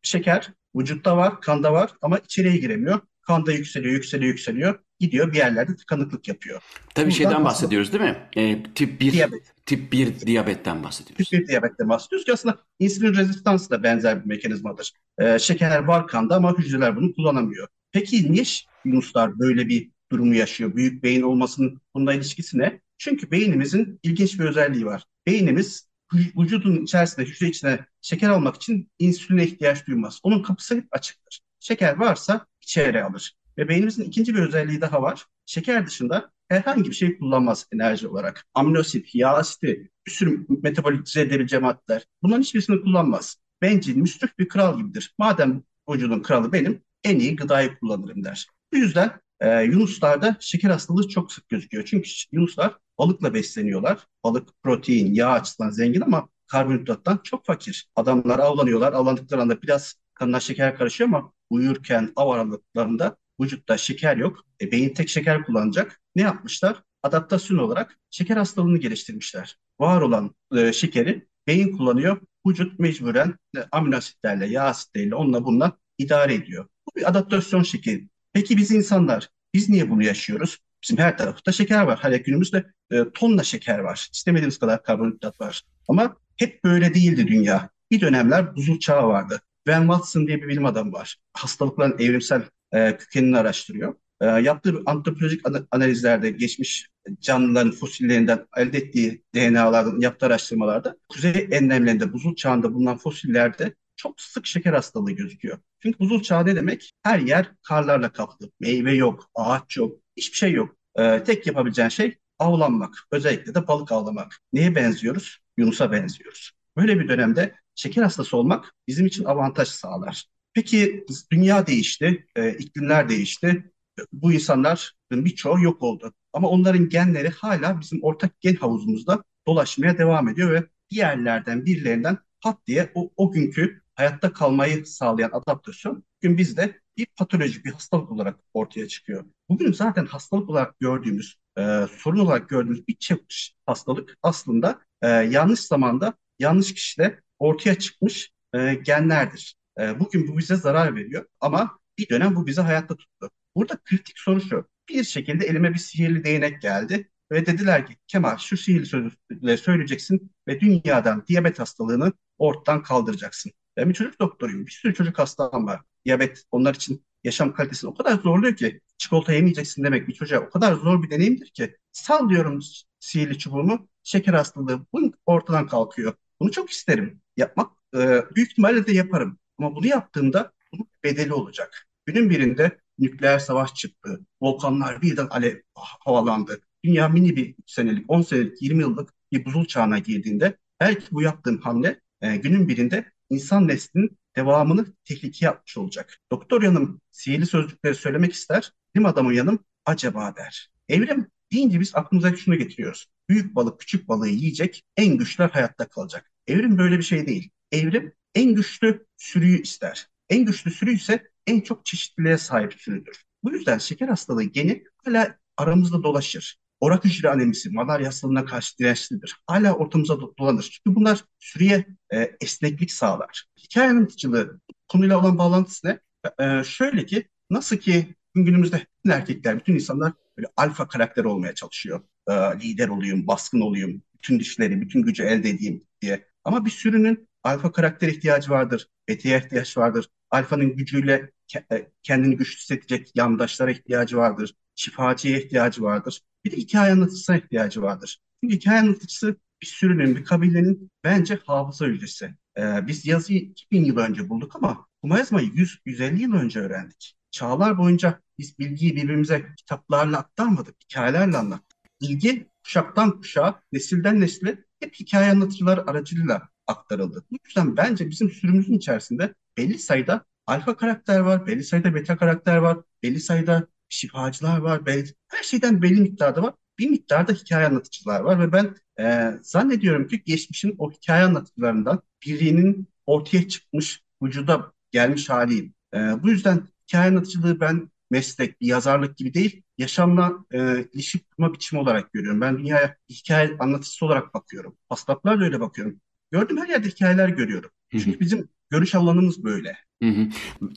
şeker 0.03 0.53
vücutta 0.77 1.17
var, 1.17 1.41
kanda 1.41 1.73
var 1.73 1.91
ama 2.03 2.19
içeriye 2.19 2.57
giremiyor. 2.57 3.01
Kanda 3.23 3.53
yükseliyor, 3.53 3.95
yükseliyor, 3.95 4.29
yükseliyor. 4.29 4.79
Gidiyor 5.01 5.33
bir 5.33 5.37
yerlerde 5.37 5.77
tıkanıklık 5.77 6.29
yapıyor. 6.29 6.63
Tabii 6.95 7.05
Buradan 7.05 7.17
şeyden 7.17 7.45
bahsediyoruz 7.45 7.93
değil 7.93 8.05
mi? 8.05 8.17
E, 8.37 8.63
tip 8.75 9.01
1 9.01 9.13
diyabet. 9.13 9.55
tip 9.67 9.93
1 9.93 10.21
diyabetten 10.21 10.85
bahsediyoruz. 10.85 11.29
Tip 11.31 11.41
1 11.41 11.49
diyabetten 11.49 11.89
bahsediyoruz 11.89 12.25
ki 12.27 12.33
aslında 12.33 12.59
insülin 12.79 13.15
rezistansı 13.15 13.71
da 13.71 13.83
benzer 13.83 14.21
bir 14.21 14.27
mekanizmadır. 14.27 14.93
E, 15.19 15.39
şeker 15.39 15.85
var 15.85 16.07
kanda 16.07 16.37
ama 16.37 16.59
hücreler 16.59 16.97
bunu 16.97 17.15
kullanamıyor. 17.15 17.69
Peki 17.93 18.33
niye 18.33 18.45
Yunuslar 18.85 19.39
böyle 19.39 19.69
bir 19.69 19.91
durumu 20.13 20.35
yaşıyor? 20.35 20.77
Büyük 20.77 21.03
beyin 21.03 21.23
olmasının 21.23 21.81
bunda 21.95 22.15
ilişkisi 22.15 22.59
ne? 22.59 22.81
Çünkü 22.99 23.31
beynimizin 23.31 24.01
ilginç 24.03 24.39
bir 24.41 24.45
özelliği 24.45 24.87
var. 24.87 25.05
Beynimiz 25.27 25.89
vücudun 26.15 26.83
içerisinde, 26.83 27.27
hücre 27.27 27.49
içine 27.49 27.87
şeker 28.03 28.29
almak 28.29 28.57
için 28.57 28.91
insüline 28.99 29.45
ihtiyaç 29.45 29.87
duymaz. 29.87 30.21
Onun 30.23 30.43
kapısı 30.43 30.77
hep 30.77 30.85
açıktır. 30.91 31.41
Şeker 31.61 31.97
varsa 31.97 32.47
içeri 32.63 33.05
alır. 33.05 33.35
Ve 33.59 33.69
beynimizin 33.69 34.05
ikinci 34.05 34.35
bir 34.35 34.43
özelliği 34.43 34.81
daha 34.81 35.03
var. 35.03 35.27
Şeker 35.47 35.87
dışında 35.87 36.33
herhangi 36.49 36.91
bir 36.91 36.95
şey 36.95 37.19
kullanmaz 37.19 37.67
enerji 37.73 38.09
olarak. 38.09 38.47
Aminosit, 38.55 39.15
yağ 39.15 39.29
asiti, 39.35 39.91
bir 40.07 40.11
sürü 40.11 40.47
metabolize 40.63 41.21
edebileceği 41.21 41.63
maddeler. 41.63 42.07
Bunların 42.23 42.43
hiçbirisini 42.43 42.81
kullanmaz. 42.81 43.37
Bencil, 43.63 43.97
müsrif 43.97 44.39
bir 44.39 44.49
kral 44.49 44.79
gibidir. 44.79 45.15
Madem 45.19 45.63
vücudun 45.91 46.21
kralı 46.23 46.53
benim, 46.53 46.83
en 47.05 47.19
iyi 47.19 47.37
gıdayı 47.37 47.79
kullanırım 47.79 48.25
der. 48.25 48.47
Bu 48.73 48.77
yüzden 48.77 49.21
e, 49.41 49.63
Yunuslarda 49.63 50.37
şeker 50.41 50.71
hastalığı 50.71 51.09
çok 51.09 51.33
sık 51.33 51.49
gözüküyor. 51.49 51.85
Çünkü 51.85 52.11
Yunuslar 52.33 52.77
balıkla 52.99 53.35
besleniyorlar. 53.35 54.07
Balık 54.25 54.49
protein, 54.63 55.15
yağ 55.15 55.31
açısından 55.31 55.71
zengin 55.71 56.01
ama 56.01 56.29
karbonhidrattan 56.47 57.21
çok 57.25 57.47
fakir. 57.47 57.89
Adamlar 57.97 58.39
avlanıyorlar. 58.39 58.93
Avlandıkları 58.93 59.43
anda 59.43 59.63
biraz 59.63 59.95
kanına 60.15 60.41
şeker 60.41 60.77
karışıyor 60.77 61.09
ama 61.09 61.33
uyurken 61.51 62.13
av 62.17 62.29
aralıklarında 62.31 63.17
vücutta 63.41 63.79
şeker 63.79 64.17
yok. 64.17 64.45
E, 64.61 64.73
beyin 64.73 64.95
tek 64.95 65.09
şeker 65.09 65.45
kullanacak. 65.45 66.01
Ne 66.17 66.23
yapmışlar? 66.23 66.83
Adaptasyon 67.03 67.59
olarak 67.59 67.99
şeker 68.11 68.37
hastalığını 68.37 68.79
geliştirmişler. 68.79 69.59
Var 69.81 70.01
olan 70.01 70.35
e, 70.57 70.73
şekeri 70.73 71.29
beyin 71.47 71.77
kullanıyor. 71.77 72.21
Vücut 72.47 72.79
mecburen 72.79 73.35
e, 73.57 73.61
amino 73.73 73.97
asitlerle, 73.97 74.47
yağ 74.47 74.65
asitleriyle 74.65 75.15
onunla 75.15 75.45
bununla 75.45 75.79
idare 75.99 76.35
ediyor. 76.35 76.67
Bu 76.89 77.01
bir 77.01 77.09
adaptasyon 77.09 77.63
şekli. 77.63 78.09
Peki 78.33 78.57
biz 78.57 78.71
insanlar, 78.71 79.29
biz 79.55 79.69
niye 79.69 79.91
bunu 79.91 80.03
yaşıyoruz? 80.05 80.59
Bizim 80.83 80.99
her 80.99 81.19
tarafta 81.19 81.53
şeker 81.53 81.83
var. 81.83 81.99
Hala 81.99 82.17
günümüzde 82.17 82.65
e, 82.91 83.05
tonla 83.15 83.45
şeker 83.45 83.79
var. 83.79 84.09
İstemediğimiz 84.13 84.59
kadar 84.59 84.83
karbonhidrat 84.83 85.41
var. 85.41 85.63
Ama 85.89 86.17
hep 86.37 86.65
böyle 86.65 86.95
değildi 86.95 87.27
dünya. 87.29 87.71
Bir 87.91 88.01
dönemler 88.01 88.57
buzul 88.57 88.79
çağı 88.79 89.09
vardı. 89.09 89.41
Van 89.69 89.81
Watson 89.81 90.27
diye 90.27 90.43
bir 90.43 90.49
bilim 90.49 90.67
adamı 90.67 90.93
var. 90.93 91.17
Hastalıkların 91.33 91.99
evrimsel 91.99 92.43
e, 92.73 92.97
kökenini 92.97 93.39
araştırıyor. 93.39 93.95
E, 94.21 94.27
yaptığı 94.27 94.83
antropolojik 94.87 95.41
analizlerde 95.71 96.31
geçmiş 96.31 96.89
canlıların 97.21 97.73
fosillerinden 97.73 98.47
elde 98.57 98.79
ettiği 98.79 99.23
DNA'lardan 99.35 100.01
yaptığı 100.01 100.27
araştırmalarda 100.27 100.97
kuzey 101.09 101.49
enlemlerinde 101.51 102.13
buzul 102.13 102.37
çağında 102.37 102.75
bulunan 102.75 102.97
fosillerde 102.97 103.75
çok 103.99 104.21
sık 104.21 104.47
şeker 104.47 104.73
hastalığı 104.73 105.13
gözüküyor. 105.13 105.59
Çünkü 105.83 105.99
buzul 105.99 106.23
çağı 106.23 106.47
ne 106.47 106.57
demek? 106.57 106.93
Her 107.03 107.19
yer 107.19 107.53
karlarla 107.63 108.13
kaplı. 108.13 108.51
Meyve 108.61 108.95
yok, 108.95 109.31
ağaç 109.35 109.77
yok, 109.77 109.99
hiçbir 110.17 110.37
şey 110.37 110.53
yok. 110.53 110.77
Ee, 110.99 111.23
tek 111.25 111.47
yapabileceğin 111.47 111.89
şey 111.89 112.19
avlanmak. 112.39 112.95
Özellikle 113.13 113.55
de 113.55 113.69
balık 113.69 113.93
avlamak. 113.93 114.39
Neye 114.53 114.75
benziyoruz? 114.75 115.39
Yunus'a 115.57 115.93
benziyoruz. 115.93 116.53
Böyle 116.77 117.01
bir 117.01 117.09
dönemde 117.09 117.55
şeker 117.75 118.03
hastası 118.03 118.37
olmak 118.37 118.75
bizim 118.89 119.07
için 119.07 119.25
avantaj 119.25 119.69
sağlar. 119.69 120.25
Peki 120.55 121.07
dünya 121.33 121.67
değişti, 121.67 122.27
e, 122.37 122.51
iklimler 122.53 123.09
değişti. 123.09 123.73
Bu 124.13 124.33
insanların 124.33 125.25
birçoğu 125.25 125.61
yok 125.61 125.83
oldu. 125.83 126.13
Ama 126.33 126.49
onların 126.49 126.89
genleri 126.89 127.29
hala 127.29 127.81
bizim 127.81 128.03
ortak 128.03 128.41
gen 128.41 128.55
havuzumuzda 128.55 129.25
dolaşmaya 129.47 129.99
devam 129.99 130.29
ediyor 130.29 130.53
ve 130.53 130.65
diğerlerden 130.91 131.67
birilerinden 131.67 132.19
pat 132.41 132.67
diye 132.67 132.93
o, 132.95 133.11
o 133.17 133.33
günkü 133.33 133.83
hayatta 133.99 134.33
kalmayı 134.33 134.87
sağlayan 134.87 135.31
adaptasyon 135.33 136.05
bugün 136.23 136.39
bizde 136.39 136.81
bir 136.97 137.07
patoloji, 137.17 137.65
bir 137.65 137.73
hastalık 137.73 138.13
olarak 138.13 138.37
ortaya 138.55 138.89
çıkıyor. 138.89 139.25
Bugün 139.49 139.73
zaten 139.73 140.07
hastalık 140.07 140.51
olarak 140.51 140.81
gördüğümüz, 140.81 141.37
e, 141.59 141.87
sorun 141.99 142.19
olarak 142.19 142.49
gördüğümüz 142.49 142.89
birçok 142.89 143.21
hastalık 143.67 144.19
aslında 144.23 144.81
e, 145.03 145.09
yanlış 145.09 145.61
zamanda, 145.61 146.15
yanlış 146.39 146.75
kişide 146.75 147.21
ortaya 147.39 147.75
çıkmış 147.75 148.33
e, 148.55 148.75
genlerdir. 148.75 149.57
E, 149.81 150.01
bugün 150.01 150.29
bu 150.29 150.39
bize 150.39 150.57
zarar 150.57 150.97
veriyor 150.97 151.27
ama 151.41 151.79
bir 151.99 152.09
dönem 152.09 152.37
bu 152.37 152.47
bizi 152.47 152.61
hayatta 152.61 152.97
tuttu. 152.97 153.31
Burada 153.57 153.79
kritik 153.85 154.19
soru 154.19 154.41
şu, 154.41 154.69
bir 154.89 155.05
şekilde 155.05 155.47
elime 155.47 155.75
bir 155.75 155.79
sihirli 155.79 156.25
değnek 156.25 156.63
geldi 156.63 157.11
ve 157.33 157.47
dediler 157.47 157.87
ki 157.87 157.97
Kemal 158.07 158.37
şu 158.39 158.57
sihirli 158.57 158.87
sözleri 158.87 159.59
söyleyeceksin 159.59 160.33
ve 160.49 160.61
dünyadan 160.61 161.25
diyabet 161.29 161.59
hastalığını 161.59 162.13
ortadan 162.39 162.83
kaldıracaksın. 162.83 163.53
Ben 163.79 163.89
bir 163.89 163.95
çocuk 163.95 164.21
doktoruyum. 164.21 164.67
Bir 164.67 164.71
sürü 164.71 164.95
çocuk 164.95 165.19
hastam 165.19 165.67
var. 165.67 165.81
Diyabet 166.05 166.45
onlar 166.51 166.75
için 166.75 167.05
yaşam 167.25 167.53
kalitesini 167.55 167.91
o 167.91 167.95
kadar 167.95 168.19
zorluyor 168.19 168.57
ki 168.57 168.81
çikolata 168.99 169.33
yemeyeceksin 169.33 169.85
demek 169.85 170.09
bir 170.09 170.15
çocuğa 170.15 170.41
o 170.41 170.51
kadar 170.51 170.75
zor 170.75 171.03
bir 171.03 171.11
deneyimdir 171.11 171.47
ki 171.51 171.77
sal 171.93 172.31
diyorum 172.31 172.61
sihirli 173.01 173.39
çubuğumu 173.39 173.89
şeker 174.03 174.35
hastalığı 174.35 174.87
bu 174.93 175.13
ortadan 175.27 175.67
kalkıyor. 175.67 176.15
Bunu 176.41 176.51
çok 176.51 176.71
isterim. 176.71 177.21
Yapmak 177.37 177.73
e, 177.95 178.23
büyük 178.37 178.51
ihtimalle 178.51 178.87
de 178.87 178.93
yaparım. 178.93 179.39
Ama 179.59 179.77
bunu 179.77 179.87
yaptığımda 179.87 180.53
bunun 180.73 180.89
bedeli 181.05 181.33
olacak. 181.33 181.87
Günün 182.07 182.31
birinde 182.31 182.79
nükleer 182.99 183.39
savaş 183.39 183.75
çıktı. 183.75 184.21
Volkanlar 184.43 185.03
birden 185.03 185.27
alev 185.31 185.57
havalandı. 185.75 186.61
Dünya 186.85 187.09
mini 187.09 187.37
bir 187.37 187.55
senelik, 187.67 188.11
10 188.11 188.23
senelik, 188.23 188.63
20 188.63 188.83
yıllık 188.83 189.15
bir 189.33 189.45
buzul 189.45 189.65
çağına 189.65 189.99
girdiğinde 189.99 190.59
belki 190.81 191.07
bu 191.11 191.23
yaptığım 191.23 191.59
hamle 191.61 192.01
e, 192.23 192.37
günün 192.37 192.69
birinde 192.69 193.13
insan 193.31 193.69
neslinin 193.69 194.19
devamını 194.37 194.87
tehlikeye 195.05 195.51
atmış 195.51 195.79
olacak. 195.79 196.19
Doktor 196.33 196.63
yanım 196.63 197.01
sihirli 197.11 197.47
sözcükleri 197.47 197.95
söylemek 197.95 198.33
ister, 198.33 198.73
bilim 198.95 199.07
adamın 199.07 199.33
yanım 199.33 199.65
acaba 199.87 200.37
der. 200.37 200.71
Evrim 200.89 201.27
deyince 201.53 201.81
biz 201.81 201.95
aklımıza 201.95 202.37
şunu 202.37 202.57
getiriyoruz. 202.57 203.07
Büyük 203.29 203.55
balık 203.55 203.81
küçük 203.81 204.09
balığı 204.09 204.29
yiyecek, 204.29 204.83
en 204.97 205.17
güçlüler 205.17 205.49
hayatta 205.51 205.89
kalacak. 205.89 206.31
Evrim 206.47 206.79
böyle 206.79 206.99
bir 206.99 207.03
şey 207.03 207.27
değil. 207.27 207.51
Evrim 207.73 208.13
en 208.35 208.55
güçlü 208.55 209.07
sürüyü 209.17 209.63
ister. 209.63 210.09
En 210.29 210.45
güçlü 210.45 210.71
sürü 210.71 210.95
ise 210.95 211.31
en 211.47 211.61
çok 211.61 211.87
çeşitliliğe 211.87 212.39
sahip 212.39 212.75
sürüdür. 212.75 213.25
Bu 213.43 213.53
yüzden 213.53 213.79
şeker 213.79 214.09
hastalığı 214.09 214.45
geni 214.45 214.85
hala 215.05 215.39
aramızda 215.57 216.03
dolaşır. 216.03 216.59
Orak 216.81 217.05
hücre 217.05 217.31
anemisi, 217.31 217.71
malaria 217.71 218.07
hastalığına 218.07 218.45
karşı 218.45 218.79
dirençlidir. 218.79 219.37
Hala 219.47 219.75
ortamıza 219.75 220.21
dolanır. 220.39 220.63
Çünkü 220.73 220.97
bunlar 220.97 221.25
sürüye 221.39 221.87
e, 222.13 222.31
esneklik 222.41 222.93
sağlar. 222.93 223.45
Hikaye 223.59 223.91
anlatıcılığı 223.91 224.61
konuyla 224.89 225.21
olan 225.21 225.39
bağlantısı 225.39 225.87
ne? 225.87 226.01
E, 226.41 226.65
şöyle 226.65 227.07
ki 227.07 227.29
nasıl 227.51 227.77
ki 227.77 228.15
günümüzde 228.35 228.87
bütün 228.99 229.11
erkekler, 229.11 229.59
bütün 229.61 229.75
insanlar 229.75 230.13
böyle 230.39 230.49
alfa 230.57 230.89
karakter 230.89 231.25
olmaya 231.25 231.55
çalışıyor. 231.55 232.01
Ee, 232.29 232.33
lider 232.33 232.89
olayım, 232.89 233.27
baskın 233.27 233.61
olayım, 233.61 234.03
bütün 234.15 234.41
dişleri, 234.41 234.81
bütün 234.81 235.03
gücü 235.03 235.23
elde 235.23 235.51
edeyim 235.51 235.85
diye. 236.01 236.29
Ama 236.45 236.65
bir 236.65 236.71
sürünün 236.71 237.29
alfa 237.43 237.73
karakter 237.73 238.09
ihtiyacı 238.09 238.51
vardır, 238.51 238.87
etiğe 239.09 239.39
ihtiyaç 239.39 239.77
vardır. 239.79 240.09
Alfanın 240.31 240.77
gücüyle 240.77 241.31
e, 241.73 241.89
kendini 242.03 242.37
güçlü 242.37 242.57
hissedecek 242.59 243.13
yandaşlara 243.15 243.71
ihtiyacı 243.71 244.17
vardır. 244.17 244.55
Şifacıya 244.75 245.39
ihtiyacı 245.39 245.83
vardır. 245.83 246.21
Bir 246.45 246.53
de 246.53 246.57
hikaye 246.57 246.93
anlatıcısına 246.93 247.37
ihtiyacı 247.37 247.83
vardır. 247.83 248.19
Çünkü 248.43 248.57
hikaye 248.57 248.81
anlatıcısı 248.81 249.37
bir 249.63 249.67
sürünün, 249.67 250.17
bir 250.17 250.25
kabilenin 250.25 250.91
bence 251.05 251.39
hafıza 251.47 251.87
hücresi. 251.87 252.35
Ee, 252.59 252.87
biz 252.87 253.07
yazıyı 253.07 253.41
2000 253.41 253.85
yıl 253.85 253.97
önce 253.97 254.29
bulduk 254.29 254.57
ama 254.57 254.87
kuma 255.03 255.19
yazmayı 255.19 255.49
100-150 255.49 256.19
yıl 256.21 256.33
önce 256.33 256.61
öğrendik. 256.61 257.15
Çağlar 257.31 257.79
boyunca 257.79 258.21
biz 258.39 258.59
bilgiyi 258.59 258.97
birbirimize 258.97 259.47
kitaplarla 259.57 260.19
aktarmadık, 260.19 260.77
hikayelerle 260.85 261.37
anlattık. 261.37 261.79
Bilgi 262.01 262.49
kuşaktan 262.65 263.21
kuşağa, 263.21 263.61
nesilden 263.73 264.21
nesile 264.21 264.65
hep 264.81 264.95
hikaye 264.95 265.31
anlatıcılar 265.31 265.79
aracılığıyla 265.79 266.49
aktarıldı. 266.67 267.25
Bu 267.31 267.37
yüzden 267.47 267.77
bence 267.77 268.11
bizim 268.11 268.31
sürümüzün 268.31 268.75
içerisinde 268.75 269.35
belli 269.57 269.79
sayıda 269.79 270.25
alfa 270.47 270.77
karakter 270.77 271.21
var, 271.21 271.47
belli 271.47 271.65
sayıda 271.65 271.95
beta 271.95 272.17
karakter 272.17 272.57
var, 272.57 272.79
belli 273.03 273.21
sayıda 273.21 273.67
şifacılar 273.89 274.59
var, 274.59 274.87
belli, 274.87 275.15
her 275.29 275.43
şeyden 275.43 275.83
belli 275.83 276.01
miktarda 276.01 276.43
var. 276.43 276.55
Bir 276.79 276.91
miktarda 276.91 277.33
hikaye 277.33 277.67
anlatıcılar 277.67 278.21
var 278.21 278.41
ve 278.41 278.53
ben 278.53 278.75
e, 279.01 279.33
zannediyorum 279.43 280.09
ki 280.09 280.23
geçmişin 280.27 280.75
o 280.79 280.91
hikaye 280.91 281.25
anlatıcılarından 281.25 282.03
birinin 282.27 282.89
ortaya 283.07 283.49
çıkmış, 283.49 284.03
vücuda 284.23 284.73
gelmiş 284.93 285.31
haliyim. 285.31 285.75
E, 285.95 285.99
bu 285.99 286.31
yüzden 286.31 286.69
hikaye 286.89 287.11
anlatıcılığı 287.11 287.61
ben 287.61 287.91
meslek, 288.11 288.61
bir 288.61 288.67
yazarlık 288.67 289.17
gibi 289.17 289.35
değil, 289.35 289.63
yaşamla 289.79 290.33
e, 290.53 290.85
ilişki 290.93 291.19
kurma 291.19 291.53
biçimi 291.55 291.81
olarak 291.81 292.13
görüyorum. 292.13 292.41
Ben 292.41 292.59
dünyaya 292.59 292.97
hikaye 293.11 293.57
anlatıcısı 293.59 294.07
olarak 294.07 294.35
bakıyorum. 294.35 294.77
Hastalıklarla 294.89 295.45
öyle 295.45 295.61
bakıyorum. 295.61 296.01
Gördüm 296.31 296.59
her 296.59 296.69
yerde 296.69 296.89
hikayeler 296.89 297.29
görüyorum. 297.29 297.71
Çünkü 297.93 298.21
bizim 298.21 298.49
görüş 298.71 298.95
alanımız 298.95 299.45
böyle. 299.45 299.77
Hı 300.03 300.09
hı. 300.09 300.29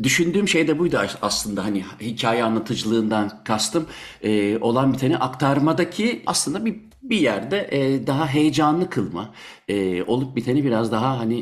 Düşündüğüm 0.03 0.47
şey 0.47 0.67
de 0.67 0.79
buydu 0.79 0.99
aslında 1.21 1.65
hani 1.65 1.83
hikaye 2.01 2.43
anlatıcılığından 2.43 3.43
kastım 3.43 3.87
e, 4.23 4.57
olan 4.57 4.93
biteni 4.93 5.17
aktarmadaki 5.17 6.23
aslında 6.25 6.65
bir 6.65 6.75
bir 7.03 7.17
yerde 7.19 7.67
e, 7.71 8.07
daha 8.07 8.27
heyecanlı 8.27 8.89
kılma, 8.89 9.33
e, 9.67 10.03
olup 10.03 10.35
biteni 10.35 10.63
biraz 10.63 10.91
daha 10.91 11.19
hani 11.19 11.39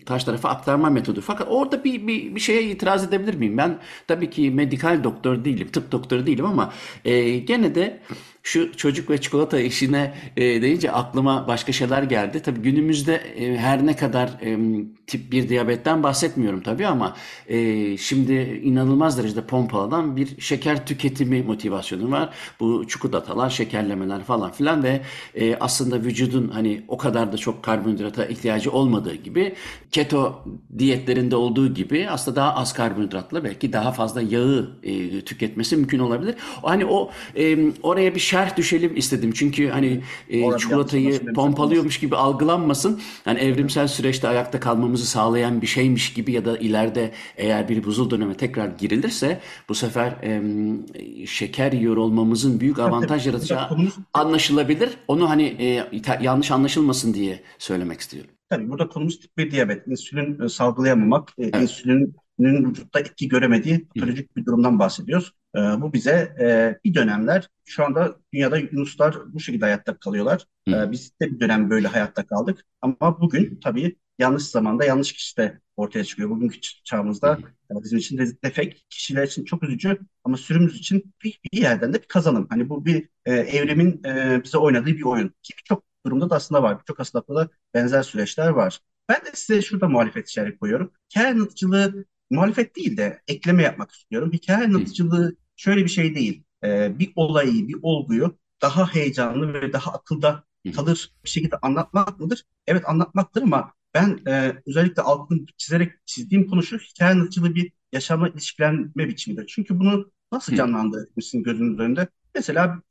e, 0.00 0.04
karşı 0.04 0.26
tarafa 0.26 0.48
aktarma 0.48 0.90
metodu. 0.90 1.20
Fakat 1.20 1.48
orada 1.50 1.84
bir, 1.84 2.06
bir, 2.06 2.34
bir 2.34 2.40
şeye 2.40 2.62
itiraz 2.62 3.04
edebilir 3.04 3.34
miyim? 3.34 3.58
Ben 3.58 3.78
tabii 4.08 4.30
ki 4.30 4.50
medikal 4.50 5.04
doktor 5.04 5.44
değilim, 5.44 5.68
tıp 5.72 5.92
doktoru 5.92 6.26
değilim 6.26 6.44
ama 6.44 6.72
e, 7.04 7.38
gene 7.38 7.74
de 7.74 8.00
şu 8.42 8.76
çocuk 8.76 9.10
ve 9.10 9.20
çikolata 9.20 9.60
işine 9.60 10.14
e, 10.36 10.62
deyince 10.62 10.92
aklıma 10.92 11.48
başka 11.48 11.72
şeyler 11.72 12.02
geldi. 12.02 12.42
Tabii 12.42 12.60
günümüzde 12.60 13.14
e, 13.14 13.56
her 13.56 13.86
ne 13.86 13.96
kadar 13.96 14.28
e, 14.42 14.58
tip 15.06 15.32
1 15.32 15.48
diyabetten 15.48 16.02
bahsetmiyorum 16.02 16.62
tabii 16.62 16.86
ama 16.86 17.16
e, 17.48 17.96
şimdi 17.96 18.32
inanılmaz 18.64 19.18
derecede 19.18 19.46
pompalanan 19.46 20.16
bir 20.16 20.40
şeker 20.40 20.86
tüketimi 20.86 21.42
motivasyonu 21.42 22.10
var. 22.10 22.34
Bu 22.60 22.88
çikolatalar, 22.88 23.50
şekerlemeler 23.50 24.22
falan 24.24 24.52
filan 24.52 24.82
ve 24.82 25.00
e, 25.34 25.56
aslında 25.56 26.00
vücudun 26.04 26.48
hani 26.48 26.82
o 26.88 26.98
kadar 26.98 27.32
da 27.32 27.36
çok 27.36 27.62
karbonhidrata 27.62 28.26
ihtiyacı 28.26 28.72
olmadığı 28.72 29.14
gibi 29.14 29.54
keto 29.90 30.44
diyetlerinde 30.78 31.36
olduğu 31.36 31.74
gibi 31.74 32.08
aslında 32.10 32.36
daha 32.36 32.54
az 32.54 32.72
karbonhidratla 32.72 33.44
belki 33.44 33.72
daha 33.72 33.92
fazla 33.92 34.22
yağı 34.22 34.78
e, 34.82 35.20
tüketmesi 35.20 35.76
mümkün 35.76 35.98
olabilir. 35.98 36.34
Hani 36.62 36.86
o 36.86 37.10
e, 37.36 37.72
oraya 37.82 38.14
bir 38.14 38.20
şerh 38.32 38.56
düşelim 38.56 38.96
istedim. 38.96 39.32
Çünkü 39.34 39.68
hani 39.68 40.00
e, 40.28 40.58
çikolatayı 40.58 41.32
pompalıyormuş 41.34 42.00
gibi 42.00 42.16
algılanmasın. 42.16 43.00
Hani 43.24 43.38
evrimsel 43.38 43.88
süreçte 43.88 44.28
ayakta 44.28 44.60
kalmamızı 44.60 45.06
sağlayan 45.06 45.62
bir 45.62 45.66
şeymiş 45.66 46.12
gibi 46.14 46.32
ya 46.32 46.44
da 46.44 46.58
ileride 46.58 47.12
eğer 47.36 47.68
bir 47.68 47.84
buzul 47.84 48.10
döneme 48.10 48.34
tekrar 48.34 48.68
girilirse 48.68 49.40
bu 49.68 49.74
sefer 49.74 50.12
e, 50.22 51.26
şeker 51.26 51.72
yiyor 51.72 51.96
olmamızın 51.96 52.60
büyük 52.60 52.78
avantaj 52.78 53.26
yaratacağı 53.26 53.68
anlaşılabilir. 54.14 54.90
Onu 55.08 55.30
hani 55.30 55.42
e, 55.42 55.86
yanlış 56.20 56.50
anlaşılmasın 56.50 57.14
diye 57.14 57.40
söylemek 57.58 58.00
istiyorum. 58.00 58.30
Tabii 58.48 58.70
burada 58.70 58.88
konumuz 58.88 59.20
tip 59.20 59.36
1 59.38 59.50
diyabet. 59.50 59.86
İnsülin 59.86 60.44
e, 60.44 60.48
salgılayamamak, 60.48 61.28
e, 61.38 61.42
evet. 61.42 61.54
insülin 61.62 62.14
vücutta 62.40 63.00
etki 63.00 63.28
göremediği 63.28 63.88
patolojik 63.88 64.36
bir 64.36 64.44
durumdan 64.44 64.78
bahsediyoruz. 64.78 65.32
E, 65.56 65.58
bu 65.58 65.92
bize 65.92 66.36
e, 66.40 66.78
bir 66.84 66.94
dönemler 66.94 67.48
şu 67.64 67.84
anda 67.84 68.16
dünyada 68.32 68.58
yunuslar 68.58 69.16
bu 69.32 69.40
şekilde 69.40 69.64
hayatta 69.64 69.98
kalıyorlar. 69.98 70.46
E, 70.68 70.90
biz 70.90 71.20
de 71.20 71.30
bir 71.30 71.40
dönem 71.40 71.70
böyle 71.70 71.88
hayatta 71.88 72.26
kaldık. 72.26 72.64
Ama 72.80 73.20
bugün 73.20 73.60
tabii 73.64 73.96
yanlış 74.18 74.42
zamanda 74.42 74.84
yanlış 74.84 75.12
kişide 75.12 75.60
ortaya 75.76 76.04
çıkıyor. 76.04 76.30
Bugünkü 76.30 76.60
çağımızda 76.84 77.38
yani 77.70 77.82
bizim 77.84 77.98
için 77.98 78.18
de 78.18 78.42
defek, 78.44 78.86
kişiler 78.90 79.26
için 79.26 79.44
çok 79.44 79.62
üzücü 79.62 79.98
ama 80.24 80.36
sürümüz 80.36 80.76
için 80.76 81.14
bir, 81.24 81.40
bir 81.44 81.58
yerden 81.58 81.92
de 81.92 82.02
bir 82.02 82.08
kazanım. 82.08 82.46
Hani 82.50 82.68
bu 82.68 82.84
bir 82.84 83.08
e, 83.26 83.32
evrimin 83.32 84.04
e, 84.04 84.40
bize 84.44 84.58
oynadığı 84.58 84.86
bir 84.86 85.02
oyun. 85.02 85.34
Birçok 85.58 85.84
durumda 86.06 86.30
da 86.30 86.34
aslında 86.36 86.62
var. 86.62 86.80
Birçok 86.80 86.98
hastalıkta 86.98 87.34
da 87.34 87.48
benzer 87.74 88.02
süreçler 88.02 88.48
var. 88.48 88.80
Ben 89.08 89.20
de 89.24 89.30
size 89.34 89.62
şurada 89.62 89.88
muhalefet 89.88 90.28
işareti 90.28 90.58
koyuyorum. 90.58 90.92
Anlatıcılığı 91.16 92.04
muhalefet 92.32 92.76
değil 92.76 92.96
de 92.96 93.22
ekleme 93.28 93.62
yapmak 93.62 93.90
istiyorum. 93.90 94.32
Hikaye 94.32 94.66
anlatıcılığı 94.66 95.36
şöyle 95.56 95.84
bir 95.84 95.88
şey 95.90 96.14
değil. 96.14 96.44
Ee, 96.64 96.98
bir 96.98 97.12
olayı, 97.16 97.68
bir 97.68 97.76
olguyu 97.82 98.38
daha 98.62 98.94
heyecanlı 98.94 99.54
ve 99.54 99.72
daha 99.72 99.92
akılda 99.92 100.44
kalır 100.76 101.12
bir 101.24 101.28
şekilde 101.28 101.56
anlatmak 101.62 102.20
mıdır? 102.20 102.44
Evet 102.66 102.88
anlatmaktır 102.88 103.42
ama 103.42 103.72
ben 103.94 104.20
e, 104.26 104.62
özellikle 104.66 105.02
altını 105.02 105.46
çizerek 105.56 105.92
çizdiğim 106.06 106.46
konu 106.46 106.62
şu 106.62 106.78
hikaye 106.78 107.12
anlatıcılığı 107.12 107.54
bir 107.54 107.72
yaşama 107.92 108.28
ilişkilenme 108.28 109.08
biçimidir. 109.08 109.46
Çünkü 109.46 109.78
bunu 109.78 110.12
nasıl 110.32 110.54
canlandırmışsın 110.54 111.42
gözünüz 111.42 111.78
önünde? 111.78 112.08
Mesela 112.34 112.82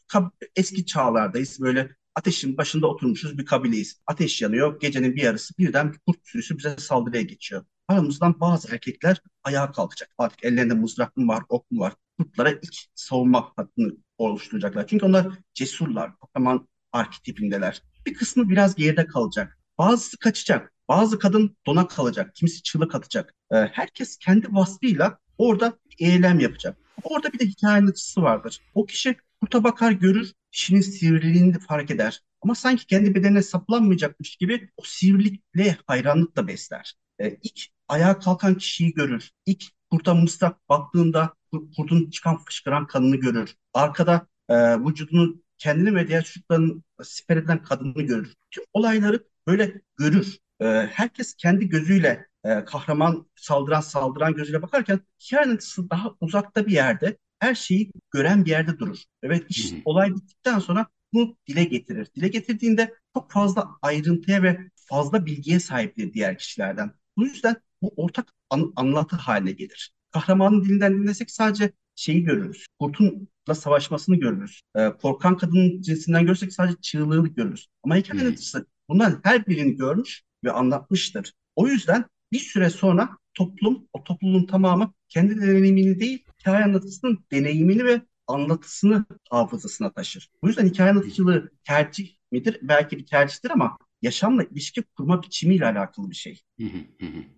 eski 0.55 0.85
çağlardayız 0.85 1.61
böyle 1.61 1.95
ateşin 2.15 2.57
başında 2.57 2.87
oturmuşuz 2.87 3.37
bir 3.37 3.45
kabileyiz. 3.45 4.01
Ateş 4.07 4.41
yanıyor 4.41 4.79
gecenin 4.79 5.15
bir 5.15 5.21
yarısı 5.21 5.57
birden 5.57 5.93
bir 5.93 5.99
kurt 5.99 6.27
sürüsü 6.27 6.57
bize 6.57 6.75
saldırıya 6.77 7.21
geçiyor 7.21 7.65
aramızdan 7.91 8.39
bazı 8.39 8.73
erkekler 8.73 9.21
ayağa 9.43 9.71
kalkacak. 9.71 10.09
Artık 10.17 10.43
ellerinde 10.43 10.73
mızrak 10.73 11.17
mı 11.17 11.27
var, 11.27 11.43
ok 11.49 11.71
mu 11.71 11.79
var? 11.79 11.93
Kurtlara 12.17 12.51
ilk 12.51 12.75
savunma 12.95 13.51
hattını 13.55 13.91
oluşturacaklar. 14.17 14.87
Çünkü 14.87 15.05
onlar 15.05 15.27
cesurlar, 15.53 16.11
kahraman 16.19 16.67
arketipindeler. 16.91 17.81
Bir 18.05 18.13
kısmı 18.13 18.49
biraz 18.49 18.75
geride 18.75 19.05
kalacak. 19.05 19.57
Bazısı 19.77 20.17
kaçacak. 20.17 20.73
Bazı 20.89 21.19
kadın 21.19 21.57
dona 21.65 21.87
kalacak. 21.87 22.35
Kimisi 22.35 22.63
çığlık 22.63 22.95
atacak. 22.95 23.33
Ee, 23.51 23.55
herkes 23.55 24.17
kendi 24.17 24.47
vasfıyla 24.53 25.17
orada 25.37 25.79
eylem 25.99 26.39
yapacak. 26.39 26.77
Orada 27.03 27.33
bir 27.33 27.39
de 27.39 27.45
hikaye 27.45 27.77
anlatıcısı 27.77 28.21
vardır. 28.21 28.59
O 28.73 28.85
kişi 28.85 29.15
kurta 29.41 29.63
bakar 29.63 29.91
görür, 29.91 30.33
dişinin 30.53 30.81
sivriliğini 30.81 31.59
fark 31.59 31.91
eder. 31.91 32.21
Ama 32.41 32.55
sanki 32.55 32.87
kendi 32.87 33.15
bedenine 33.15 33.41
saplanmayacakmış 33.41 34.35
gibi 34.35 34.69
o 34.77 34.81
sivrilikle 34.85 35.77
hayranlıkla 35.87 36.47
besler. 36.47 36.95
Ee, 37.19 37.37
ilk 37.43 37.61
ayağa 37.87 38.19
kalkan 38.19 38.55
kişiyi 38.55 38.93
görür. 38.93 39.29
İlk 39.45 39.63
kurta 39.91 40.13
mısrak 40.13 40.69
baktığında 40.69 41.33
kurtun 41.75 42.09
çıkan 42.09 42.37
fışkıran 42.37 42.87
kanını 42.87 43.15
görür. 43.15 43.55
Arkada 43.73 44.27
e, 44.49 44.55
vücudunu 44.79 45.41
kendini 45.57 45.95
ve 45.95 46.07
diğer 46.07 46.23
çocukların 46.23 46.83
siper 47.03 47.37
eden 47.37 47.63
kadını 47.63 48.01
görür. 48.01 48.33
Tüm 48.51 48.63
olayları 48.73 49.23
böyle 49.47 49.81
görür. 49.97 50.37
E, 50.61 50.65
herkes 50.91 51.35
kendi 51.35 51.69
gözüyle 51.69 52.27
e, 52.45 52.65
kahraman 52.65 53.29
saldıran 53.35 53.81
saldıran 53.81 54.33
gözüyle 54.33 54.61
bakarken 54.61 54.99
hikayenin 55.19 55.59
daha 55.91 56.15
uzakta 56.21 56.67
bir 56.67 56.71
yerde 56.71 57.17
her 57.41 57.55
şeyi 57.55 57.91
gören 58.11 58.45
bir 58.45 58.49
yerde 58.49 58.79
durur. 58.79 58.97
Evet 59.23 59.45
iş, 59.49 59.73
olay 59.85 60.15
bittikten 60.15 60.59
sonra 60.59 60.87
bunu 61.13 61.37
dile 61.47 61.63
getirir. 61.63 62.07
Dile 62.15 62.27
getirdiğinde 62.27 62.93
çok 63.13 63.31
fazla 63.31 63.69
ayrıntıya 63.81 64.43
ve 64.43 64.59
fazla 64.75 65.25
bilgiye 65.25 65.59
sahiptir 65.59 66.13
diğer 66.13 66.37
kişilerden. 66.37 66.91
Bu 67.17 67.25
yüzden 67.25 67.55
bu 67.81 67.93
ortak 67.95 68.33
an, 68.49 68.73
anlatı 68.75 69.15
haline 69.15 69.51
gelir. 69.51 69.91
Kahramanın 70.11 70.65
dilinden 70.65 70.93
dinlesek 70.93 71.31
sadece 71.31 71.71
şeyi 71.95 72.23
görürüz. 72.23 72.65
Kurtunla 72.79 73.55
savaşmasını 73.55 74.15
görürüz. 74.15 74.61
E, 74.75 74.89
korkan 74.89 75.37
kadının 75.37 75.81
cinsinden 75.81 76.25
görsek 76.25 76.53
sadece 76.53 76.81
çığlığını 76.81 77.27
görürüz. 77.27 77.67
Ama 77.83 77.95
hikaye 77.95 78.21
anlatıcısı 78.21 78.65
bunların 78.89 79.19
her 79.23 79.47
birini 79.47 79.75
görmüş 79.75 80.23
ve 80.43 80.51
anlatmıştır. 80.51 81.33
O 81.55 81.67
yüzden 81.67 82.05
bir 82.31 82.39
süre 82.39 82.69
sonra 82.69 83.17
toplum, 83.33 83.87
o 83.93 84.03
toplumun 84.03 84.45
tamamı 84.45 84.93
kendi 85.11 85.41
deneyimini 85.41 85.99
değil, 85.99 86.25
hikaye 86.39 86.65
anlatısının 86.65 87.25
deneyimini 87.31 87.85
ve 87.85 88.01
anlatısını 88.27 89.05
hafızasına 89.29 89.93
taşır. 89.93 90.31
Bu 90.43 90.47
yüzden 90.47 90.67
hikaye 90.67 90.91
anlatıcılığı 90.91 91.51
tercih 91.63 92.15
midir? 92.31 92.59
Belki 92.61 92.97
bir 92.97 93.05
tercihtir 93.05 93.51
ama 93.51 93.77
yaşamla 94.01 94.43
ilişki 94.43 94.81
kurma 94.81 95.23
biçimiyle 95.23 95.65
alakalı 95.65 96.09
bir 96.09 96.15
şey. 96.15 96.41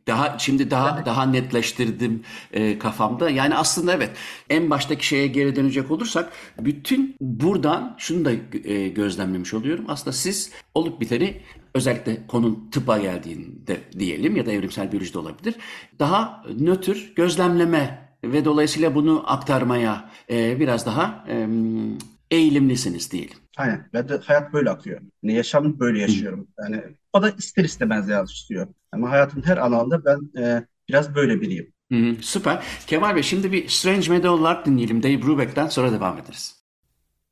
Daha 0.08 0.40
şimdi 0.40 0.72
daha 0.72 0.96
evet. 0.96 1.06
daha 1.06 1.26
netleştirdim 1.26 2.24
e, 2.52 2.80
kafamda. 2.80 3.30
Yani 3.30 3.56
aslında 3.56 3.94
evet 3.94 4.12
en 4.50 4.70
baştaki 4.70 5.08
şeye 5.08 5.28
geri 5.28 5.56
dönecek 5.56 5.92
olursak 5.92 6.34
bütün 6.60 7.16
buradan 7.22 7.96
şunu 7.98 8.26
da 8.26 8.32
e, 8.64 8.88
gözlemlemiş 8.88 9.54
oluyorum. 9.54 9.86
Aslında 9.88 10.12
siz 10.12 10.52
olup 10.76 11.02
biteni 11.02 11.42
özellikle 11.74 12.28
konun 12.28 12.70
tıbba 12.72 12.98
geldiğinde 12.98 13.82
diyelim 14.00 14.36
ya 14.36 14.46
da 14.46 14.52
evrimsel 14.52 14.92
biyolojide 14.92 15.20
olabilir. 15.20 15.56
Daha 16.00 16.44
nötr 16.60 17.14
gözlemleme 17.16 18.14
ve 18.24 18.46
dolayısıyla 18.46 18.96
bunu 18.96 19.24
aktarmaya 19.26 20.10
e, 20.30 20.60
biraz 20.60 20.86
daha 20.86 21.26
e, 21.30 21.48
eğilimlisiniz 22.34 23.12
diyelim. 23.12 23.38
Aynen. 23.58 23.90
Ben 23.94 24.10
de 24.10 24.18
hayat 24.18 24.54
böyle 24.54 24.70
akıyor. 24.70 25.02
Yani 25.24 25.34
yaşam 25.34 25.80
böyle 25.80 26.00
yaşıyorum. 26.00 26.48
Yani 26.60 26.82
o 27.14 27.22
da 27.22 27.30
ister 27.30 27.64
istemez 27.64 28.10
yansıtıyor. 28.10 28.68
Ama 28.92 29.10
hayatın 29.10 29.42
her 29.42 29.58
alanında 29.58 30.06
ben 30.06 30.42
e, 30.42 30.66
biraz 30.90 31.16
böyle 31.16 31.42
biriyim. 31.42 31.74
Hı 31.92 31.98
hı, 31.98 32.16
süper. 32.22 32.64
Kemal 32.88 33.16
Bey 33.16 33.24
şimdi 33.24 33.52
bir 33.52 33.68
Strange 33.68 34.10
Meadowlark 34.10 34.66
dinleyelim 34.66 35.04
Dave 35.04 35.22
Brubeck'ten 35.22 35.68
sonra 35.68 35.92
devam 35.92 36.18
ederiz. 36.18 36.64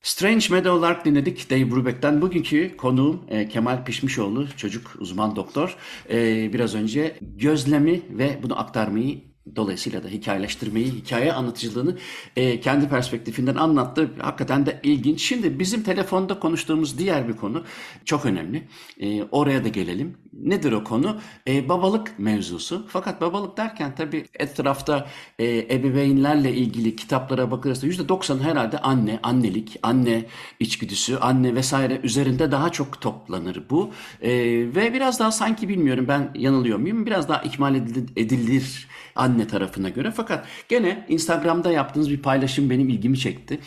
Strange 0.01 0.45
Meadowlark 0.49 1.05
dinledik 1.05 1.49
Dave 1.49 1.71
Brubeck'ten. 1.71 2.21
Bugünkü 2.21 2.77
konuğum 2.77 3.21
e, 3.29 3.47
Kemal 3.47 3.85
Pişmişoğlu, 3.85 4.47
çocuk 4.57 4.95
uzman 4.99 5.35
doktor. 5.35 5.77
E, 6.09 6.49
biraz 6.53 6.75
önce 6.75 7.17
gözlemi 7.21 8.01
ve 8.09 8.39
bunu 8.43 8.59
aktarmayı 8.59 9.30
Dolayısıyla 9.55 10.03
da 10.03 10.07
hikayeleştirmeyi, 10.07 10.91
hikaye 10.91 11.33
anlatıcılığını 11.33 11.97
e, 12.35 12.59
kendi 12.59 12.89
perspektifinden 12.89 13.55
anlattı. 13.55 14.11
Hakikaten 14.19 14.65
de 14.65 14.79
ilginç. 14.83 15.21
Şimdi 15.21 15.59
bizim 15.59 15.83
telefonda 15.83 16.39
konuştuğumuz 16.39 16.97
diğer 16.97 17.27
bir 17.27 17.33
konu 17.33 17.63
çok 18.05 18.25
önemli. 18.25 18.67
E, 18.99 19.23
oraya 19.23 19.63
da 19.63 19.67
gelelim. 19.67 20.17
Nedir 20.33 20.71
o 20.71 20.83
konu? 20.83 21.19
E, 21.47 21.69
babalık 21.69 22.19
mevzusu. 22.19 22.85
Fakat 22.89 23.21
babalık 23.21 23.57
derken 23.57 23.95
tabii 23.95 24.25
etrafta 24.39 25.07
e, 25.39 25.57
ebeveynlerle 25.57 26.53
ilgili 26.53 26.95
kitaplara 26.95 27.51
bakılırsa 27.51 27.87
%90 27.87 28.39
herhalde 28.39 28.77
anne, 28.79 29.19
annelik, 29.23 29.79
anne 29.83 30.25
içgüdüsü, 30.59 31.15
anne 31.15 31.55
vesaire 31.55 31.99
üzerinde 32.03 32.51
daha 32.51 32.69
çok 32.71 33.01
toplanır 33.01 33.63
bu. 33.69 33.91
E, 34.21 34.31
ve 34.75 34.93
biraz 34.93 35.19
daha 35.19 35.31
sanki 35.31 35.69
bilmiyorum 35.69 36.05
ben 36.07 36.31
yanılıyor 36.35 36.79
muyum? 36.79 37.05
Biraz 37.05 37.29
daha 37.29 37.41
ikmal 37.41 37.75
edilir 38.15 38.87
anne 39.15 39.47
tarafına 39.47 39.89
göre. 39.89 40.11
Fakat 40.11 40.45
gene 40.69 41.05
Instagram'da 41.09 41.71
yaptığınız 41.71 42.09
bir 42.09 42.21
paylaşım 42.21 42.69
benim 42.69 42.89
ilgimi 42.89 43.19
çekti. 43.19 43.59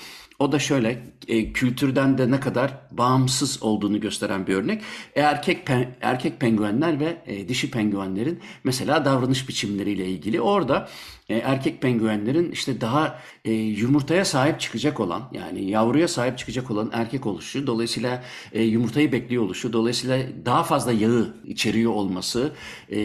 O 0.44 0.52
da 0.52 0.58
şöyle 0.58 1.02
e, 1.28 1.52
kültürden 1.52 2.18
de 2.18 2.30
ne 2.30 2.40
kadar 2.40 2.72
bağımsız 2.90 3.62
olduğunu 3.62 4.00
gösteren 4.00 4.46
bir 4.46 4.54
örnek. 4.54 4.82
E, 5.14 5.20
erkek 5.20 5.66
pen, 5.66 5.96
erkek 6.00 6.40
penguenler 6.40 7.00
ve 7.00 7.16
e, 7.26 7.48
dişi 7.48 7.70
penguenlerin 7.70 8.40
mesela 8.64 9.04
davranış 9.04 9.48
biçimleriyle 9.48 10.06
ilgili 10.06 10.40
orada 10.40 10.88
e, 11.28 11.36
erkek 11.36 11.82
penguenlerin 11.82 12.52
işte 12.52 12.80
daha 12.80 13.20
e, 13.44 13.52
yumurtaya 13.52 14.24
sahip 14.24 14.60
çıkacak 14.60 15.00
olan 15.00 15.22
yani 15.32 15.70
yavruya 15.70 16.08
sahip 16.08 16.38
çıkacak 16.38 16.70
olan 16.70 16.90
erkek 16.92 17.26
oluşu 17.26 17.66
dolayısıyla 17.66 18.24
e, 18.52 18.62
yumurtayı 18.62 19.12
bekliyor 19.12 19.42
oluşu 19.42 19.72
dolayısıyla 19.72 20.18
daha 20.44 20.62
fazla 20.64 20.92
yağı 20.92 21.34
içeriyor 21.44 21.92
olması 21.92 22.52
e, 22.90 22.96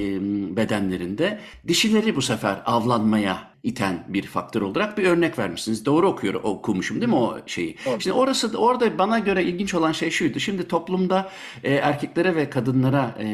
bedenlerinde 0.56 1.40
dişileri 1.68 2.16
bu 2.16 2.22
sefer 2.22 2.62
avlanmaya 2.66 3.49
iten 3.64 4.06
bir 4.08 4.24
faktör 4.24 4.62
olarak 4.62 4.98
bir 4.98 5.04
örnek 5.04 5.40
vermişsiniz. 5.40 5.86
Doğru 5.86 6.08
okuyor, 6.08 6.34
okumuşum 6.34 7.02
değil 7.02 7.10
mi 7.10 7.16
o 7.16 7.38
şeyi? 7.46 7.76
Evet. 7.88 8.02
Şimdi 8.02 8.14
orası 8.18 8.58
orada 8.58 8.98
bana 8.98 9.20
göre 9.20 9.44
ilginç 9.44 9.74
olan 9.74 9.92
şey 9.92 10.10
şuydu. 10.10 10.40
Şimdi 10.40 10.68
toplumda 10.68 11.30
e, 11.64 11.74
erkeklere 11.74 12.36
ve 12.36 12.50
kadınlara 12.50 13.16
e, 13.20 13.26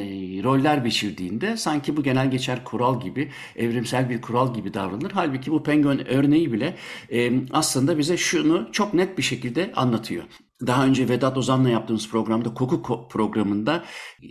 roller 0.44 0.86
biçildiğinde 0.86 1.58
sanki 1.58 1.98
bu 1.98 2.04
genel 2.04 2.32
geçer 2.32 2.64
kural 2.64 3.02
gibi, 3.02 3.32
evrimsel 3.56 4.10
bir 4.10 4.22
kural 4.22 4.54
gibi 4.54 4.74
davranılır. 4.74 5.12
Halbuki 5.12 5.52
bu 5.52 5.64
penguen 5.64 6.08
örneği 6.08 6.54
bile 6.54 6.76
e, 7.12 7.32
aslında 7.52 7.98
bize 7.98 8.18
şunu 8.18 8.70
çok 8.72 8.94
net 8.94 9.18
bir 9.18 9.24
şekilde 9.24 9.72
anlatıyor. 9.76 10.24
Daha 10.68 10.86
önce 10.86 11.10
Vedat 11.10 11.38
Ozan'la 11.38 11.70
yaptığımız 11.70 12.10
programda 12.10 12.54
koku 12.54 13.08
programında 13.08 13.84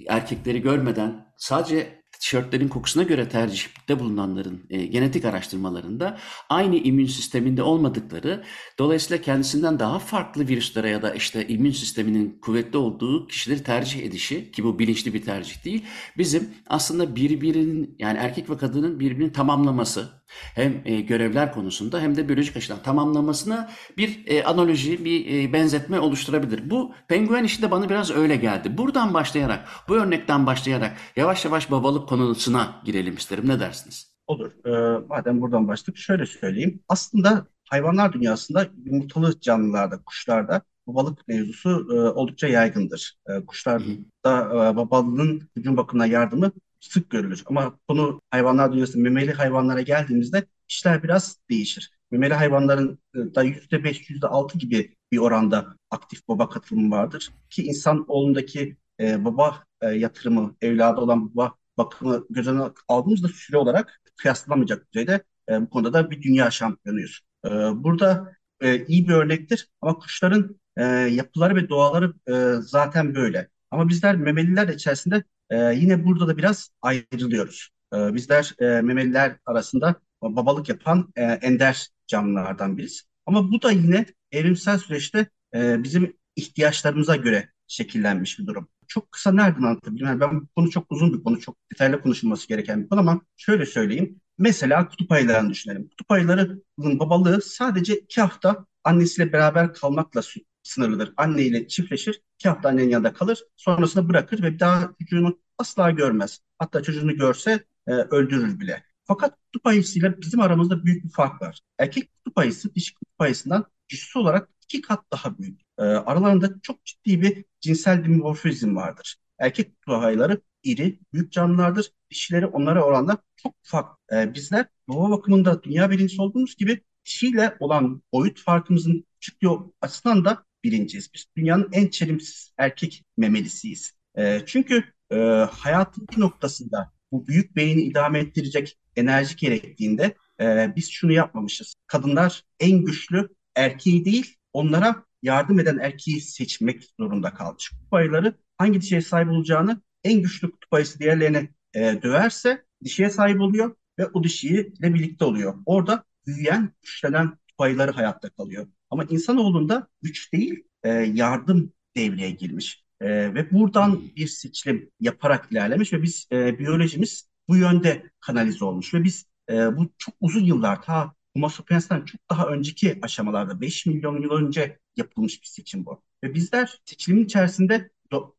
erkekleri 0.08 0.62
görmeden 0.62 1.26
sadece 1.36 2.03
tişörtlerin 2.24 2.68
kokusuna 2.68 3.02
göre 3.02 3.28
tercihte 3.28 4.00
bulunanların 4.00 4.66
e, 4.70 4.86
genetik 4.86 5.24
araştırmalarında 5.24 6.18
aynı 6.48 6.76
immün 6.76 7.06
sisteminde 7.06 7.62
olmadıkları, 7.62 8.44
dolayısıyla 8.78 9.22
kendisinden 9.22 9.78
daha 9.78 9.98
farklı 9.98 10.48
virüslere 10.48 10.90
ya 10.90 11.02
da 11.02 11.14
işte 11.14 11.48
immün 11.48 11.70
sisteminin 11.70 12.38
kuvvetli 12.40 12.78
olduğu 12.78 13.26
kişileri 13.26 13.62
tercih 13.62 14.02
edişi 14.02 14.50
ki 14.50 14.64
bu 14.64 14.78
bilinçli 14.78 15.14
bir 15.14 15.22
tercih 15.22 15.64
değil, 15.64 15.84
bizim 16.18 16.50
aslında 16.66 17.16
birbirinin 17.16 17.96
yani 17.98 18.18
erkek 18.18 18.50
ve 18.50 18.56
kadının 18.56 19.00
birbirini 19.00 19.32
tamamlaması 19.32 20.23
hem 20.28 20.82
e, 20.84 21.00
görevler 21.00 21.52
konusunda 21.52 22.00
hem 22.00 22.16
de 22.16 22.28
biyolojik 22.28 22.56
açıdan 22.56 22.82
tamamlamasına 22.82 23.70
bir 23.98 24.22
e, 24.26 24.44
analoji, 24.44 25.04
bir 25.04 25.42
e, 25.42 25.52
benzetme 25.52 26.00
oluşturabilir. 26.00 26.70
Bu 26.70 26.94
penguen 27.08 27.44
işi 27.44 27.62
de 27.62 27.70
bana 27.70 27.88
biraz 27.88 28.10
öyle 28.10 28.36
geldi. 28.36 28.78
Buradan 28.78 29.14
başlayarak, 29.14 29.68
bu 29.88 29.96
örnekten 29.96 30.46
başlayarak 30.46 30.96
yavaş 31.16 31.44
yavaş 31.44 31.70
babalık 31.70 32.08
konusuna 32.08 32.82
girelim 32.84 33.14
isterim. 33.14 33.48
Ne 33.48 33.60
dersiniz? 33.60 34.14
Olur. 34.26 34.52
Ee, 34.66 35.04
madem 35.08 35.40
buradan 35.40 35.68
başladık 35.68 35.96
şöyle 35.96 36.26
söyleyeyim. 36.26 36.80
Aslında 36.88 37.46
hayvanlar 37.70 38.12
dünyasında 38.12 38.66
yumurtalı 38.84 39.40
canlılarda, 39.40 40.02
kuşlarda 40.02 40.62
babalık 40.86 41.28
mevzusu 41.28 41.86
e, 41.92 41.94
oldukça 41.94 42.48
yaygındır. 42.48 43.18
E, 43.28 43.46
kuşlarda 43.46 43.84
e, 44.26 44.76
babalığın 44.76 45.48
hücum 45.56 45.76
bakımına 45.76 46.06
yardımı 46.06 46.52
sık 46.90 47.10
görülür. 47.10 47.42
Ama 47.46 47.78
konu 47.88 48.22
hayvanlar 48.30 48.72
dünyasında 48.72 49.02
memeli 49.02 49.32
hayvanlara 49.32 49.80
geldiğimizde 49.82 50.46
işler 50.68 51.02
biraz 51.02 51.38
değişir. 51.50 51.90
Memeli 52.10 52.34
hayvanların 52.34 52.98
e, 53.14 53.18
da 53.34 53.44
%5, 53.44 54.10
%6 54.10 54.58
gibi 54.58 54.96
bir 55.12 55.18
oranda 55.18 55.76
aktif 55.90 56.28
baba 56.28 56.48
katılımı 56.48 56.90
vardır. 56.96 57.30
Ki 57.50 57.64
insan 57.64 58.04
oğlundaki 58.08 58.76
e, 59.00 59.24
baba 59.24 59.64
e, 59.80 59.86
yatırımı, 59.88 60.56
evladı 60.62 61.00
olan 61.00 61.34
baba 61.34 61.54
bakımı 61.78 62.26
göz 62.30 62.48
önüne 62.48 62.62
aldığımızda 62.88 63.28
süre 63.28 63.56
olarak 63.56 64.00
kıyaslanamayacak 64.16 64.92
düzeyde 64.92 65.24
e, 65.50 65.60
bu 65.60 65.70
konuda 65.70 65.92
da 65.92 66.10
bir 66.10 66.22
dünya 66.22 66.50
şampiyonuyuz. 66.50 67.20
E, 67.44 67.48
burada 67.84 68.32
e, 68.60 68.86
iyi 68.86 69.08
bir 69.08 69.14
örnektir 69.14 69.68
ama 69.80 69.98
kuşların 69.98 70.60
e, 70.76 70.84
yapıları 70.86 71.56
ve 71.56 71.68
doğaları 71.68 72.14
e, 72.28 72.62
zaten 72.62 73.14
böyle. 73.14 73.48
Ama 73.70 73.88
bizler 73.88 74.16
memeliler 74.16 74.68
içerisinde 74.68 75.24
e, 75.50 75.56
yine 75.56 76.04
burada 76.04 76.28
da 76.28 76.36
biraz 76.36 76.70
ayrılıyoruz. 76.82 77.70
E, 77.94 78.14
bizler 78.14 78.54
e, 78.58 78.64
memeliler 78.82 79.36
arasında 79.46 80.00
babalık 80.22 80.68
yapan 80.68 81.12
e, 81.16 81.22
ender 81.22 81.88
canlılardan 82.06 82.78
biriz. 82.78 83.02
Ama 83.26 83.52
bu 83.52 83.62
da 83.62 83.70
yine 83.70 84.06
evrimsel 84.32 84.78
süreçte 84.78 85.26
e, 85.54 85.82
bizim 85.82 86.16
ihtiyaçlarımıza 86.36 87.16
göre 87.16 87.48
şekillenmiş 87.66 88.38
bir 88.38 88.46
durum. 88.46 88.68
Çok 88.88 89.12
kısa 89.12 89.32
nereden 89.32 89.62
anlatabilirim? 89.62 90.06
Yani 90.06 90.20
ben 90.20 90.40
bu 90.40 90.46
konu 90.56 90.70
çok 90.70 90.92
uzun 90.92 91.12
bir 91.18 91.22
konu, 91.22 91.40
çok 91.40 91.56
detaylı 91.72 92.02
konuşulması 92.02 92.48
gereken 92.48 92.82
bir 92.84 92.88
konu 92.88 93.00
ama 93.00 93.20
şöyle 93.36 93.66
söyleyeyim. 93.66 94.20
Mesela 94.38 94.88
kutup 94.88 95.12
ayılarını 95.12 95.50
düşünelim. 95.50 95.88
Kutup 95.88 96.10
ayılarının 96.10 96.98
babalığı 96.98 97.42
sadece 97.42 97.96
iki 97.98 98.20
hafta 98.20 98.66
annesiyle 98.84 99.32
beraber 99.32 99.74
kalmakla 99.74 100.22
sınırlıdır. 100.64 101.12
Anne 101.16 101.42
ile 101.42 101.68
çiftleşir, 101.68 102.22
iki 102.38 102.48
hafta 102.48 102.68
annenin 102.68 102.88
yanında 102.88 103.12
kalır, 103.12 103.44
sonrasında 103.56 104.08
bırakır 104.08 104.42
ve 104.42 104.52
bir 104.52 104.58
daha 104.60 104.90
çocuğunu 105.00 105.38
asla 105.58 105.90
görmez. 105.90 106.40
Hatta 106.58 106.82
çocuğunu 106.82 107.16
görse 107.16 107.64
e, 107.86 107.92
öldürür 107.92 108.60
bile. 108.60 108.84
Fakat 109.04 109.38
kutup 109.44 109.66
ayısıyla 109.66 110.20
bizim 110.20 110.40
aramızda 110.40 110.84
büyük 110.84 111.04
bir 111.04 111.10
fark 111.10 111.42
var. 111.42 111.60
Erkek 111.78 112.12
kutup 112.14 112.38
ayısı 112.38 112.74
dişi 112.74 112.94
kutup 112.94 113.20
ayısından 113.20 113.66
cüssü 113.88 114.18
olarak 114.18 114.48
iki 114.62 114.80
kat 114.80 115.04
daha 115.12 115.38
büyük. 115.38 115.60
E, 115.78 115.82
aralarında 115.82 116.60
çok 116.62 116.84
ciddi 116.84 117.22
bir 117.22 117.44
cinsel 117.60 118.04
dimorfizm 118.04 118.76
vardır. 118.76 119.16
Erkek 119.38 119.74
kutup 119.74 120.04
ayıları 120.04 120.40
iri, 120.62 121.00
büyük 121.12 121.32
canlılardır. 121.32 121.90
Dişileri 122.10 122.46
onlara 122.46 122.84
oranla 122.84 123.18
çok 123.36 123.54
ufak. 123.64 123.98
E, 124.12 124.34
bizler 124.34 124.66
baba 124.88 125.10
bakımında 125.10 125.62
dünya 125.62 125.90
birincisi 125.90 126.22
olduğumuz 126.22 126.56
gibi 126.56 126.80
dişiyle 127.04 127.56
olan 127.60 128.02
boyut 128.12 128.40
farkımızın 128.40 129.04
küçüklüğü 129.14 129.48
açısından 129.80 130.24
da 130.24 130.44
birinciyiz. 130.64 131.10
Biz 131.14 131.26
dünyanın 131.36 131.68
en 131.72 131.88
çelimsiz 131.88 132.52
erkek 132.58 133.04
memelisiyiz. 133.16 133.92
E, 134.18 134.40
çünkü 134.46 134.84
e, 135.10 135.16
hayatın 135.50 136.08
bir 136.12 136.20
noktasında 136.20 136.92
bu 137.12 137.26
büyük 137.26 137.56
beyni 137.56 137.82
idame 137.82 138.18
ettirecek 138.18 138.78
enerji 138.96 139.36
gerektiğinde 139.36 140.14
e, 140.40 140.72
biz 140.76 140.90
şunu 140.90 141.12
yapmamışız. 141.12 141.74
Kadınlar 141.86 142.44
en 142.60 142.84
güçlü 142.84 143.28
erkeği 143.56 144.04
değil 144.04 144.36
onlara 144.52 145.04
yardım 145.22 145.60
eden 145.60 145.78
erkeği 145.78 146.20
seçmek 146.20 146.84
zorunda 147.00 147.34
kalmış. 147.34 147.68
Kutup 147.68 147.94
ayıları 147.94 148.34
hangi 148.58 148.80
dişiye 148.80 149.00
sahip 149.00 149.28
olacağını 149.28 149.82
en 150.04 150.22
güçlü 150.22 150.50
kutup 150.50 150.72
ayısı 150.72 150.98
diğerlerine 150.98 151.48
e, 151.74 152.02
döverse 152.02 152.64
dişiye 152.84 153.10
sahip 153.10 153.40
oluyor 153.40 153.76
ve 153.98 154.06
o 154.06 154.24
dişiyle 154.24 154.94
birlikte 154.94 155.24
oluyor. 155.24 155.54
Orada 155.66 156.04
büyüyen, 156.26 156.72
güçlenen 156.82 157.30
kutup 157.30 157.60
ayıları 157.60 157.90
hayatta 157.90 158.30
kalıyor. 158.30 158.66
Ama 158.94 159.04
insanoğlunda 159.04 159.88
güç 160.02 160.32
değil, 160.32 160.64
e, 160.82 160.88
yardım 160.90 161.72
devreye 161.96 162.30
girmiş. 162.30 162.84
E, 163.00 163.34
ve 163.34 163.50
buradan 163.50 164.02
bir 164.16 164.26
seçilim 164.26 164.90
yaparak 165.00 165.52
ilerlemiş 165.52 165.92
ve 165.92 166.02
biz 166.02 166.28
e, 166.32 166.58
biyolojimiz 166.58 167.30
bu 167.48 167.56
yönde 167.56 168.10
kanalize 168.20 168.64
olmuş 168.64 168.94
ve 168.94 169.04
biz 169.04 169.26
e, 169.50 169.76
bu 169.76 169.90
çok 169.98 170.14
uzun 170.20 170.44
yıllar 170.44 170.82
ta 170.82 171.14
Homo 171.36 171.48
sapiens'ten 171.48 172.04
çok 172.04 172.20
daha 172.30 172.46
önceki 172.46 172.98
aşamalarda 173.02 173.60
5 173.60 173.86
milyon 173.86 174.22
yıl 174.22 174.30
önce 174.30 174.78
yapılmış 174.96 175.42
bir 175.42 175.46
seçim 175.46 175.86
bu. 175.86 176.02
Ve 176.24 176.34
bizler 176.34 176.80
seçilimin 176.84 177.24
içerisinde 177.24 177.90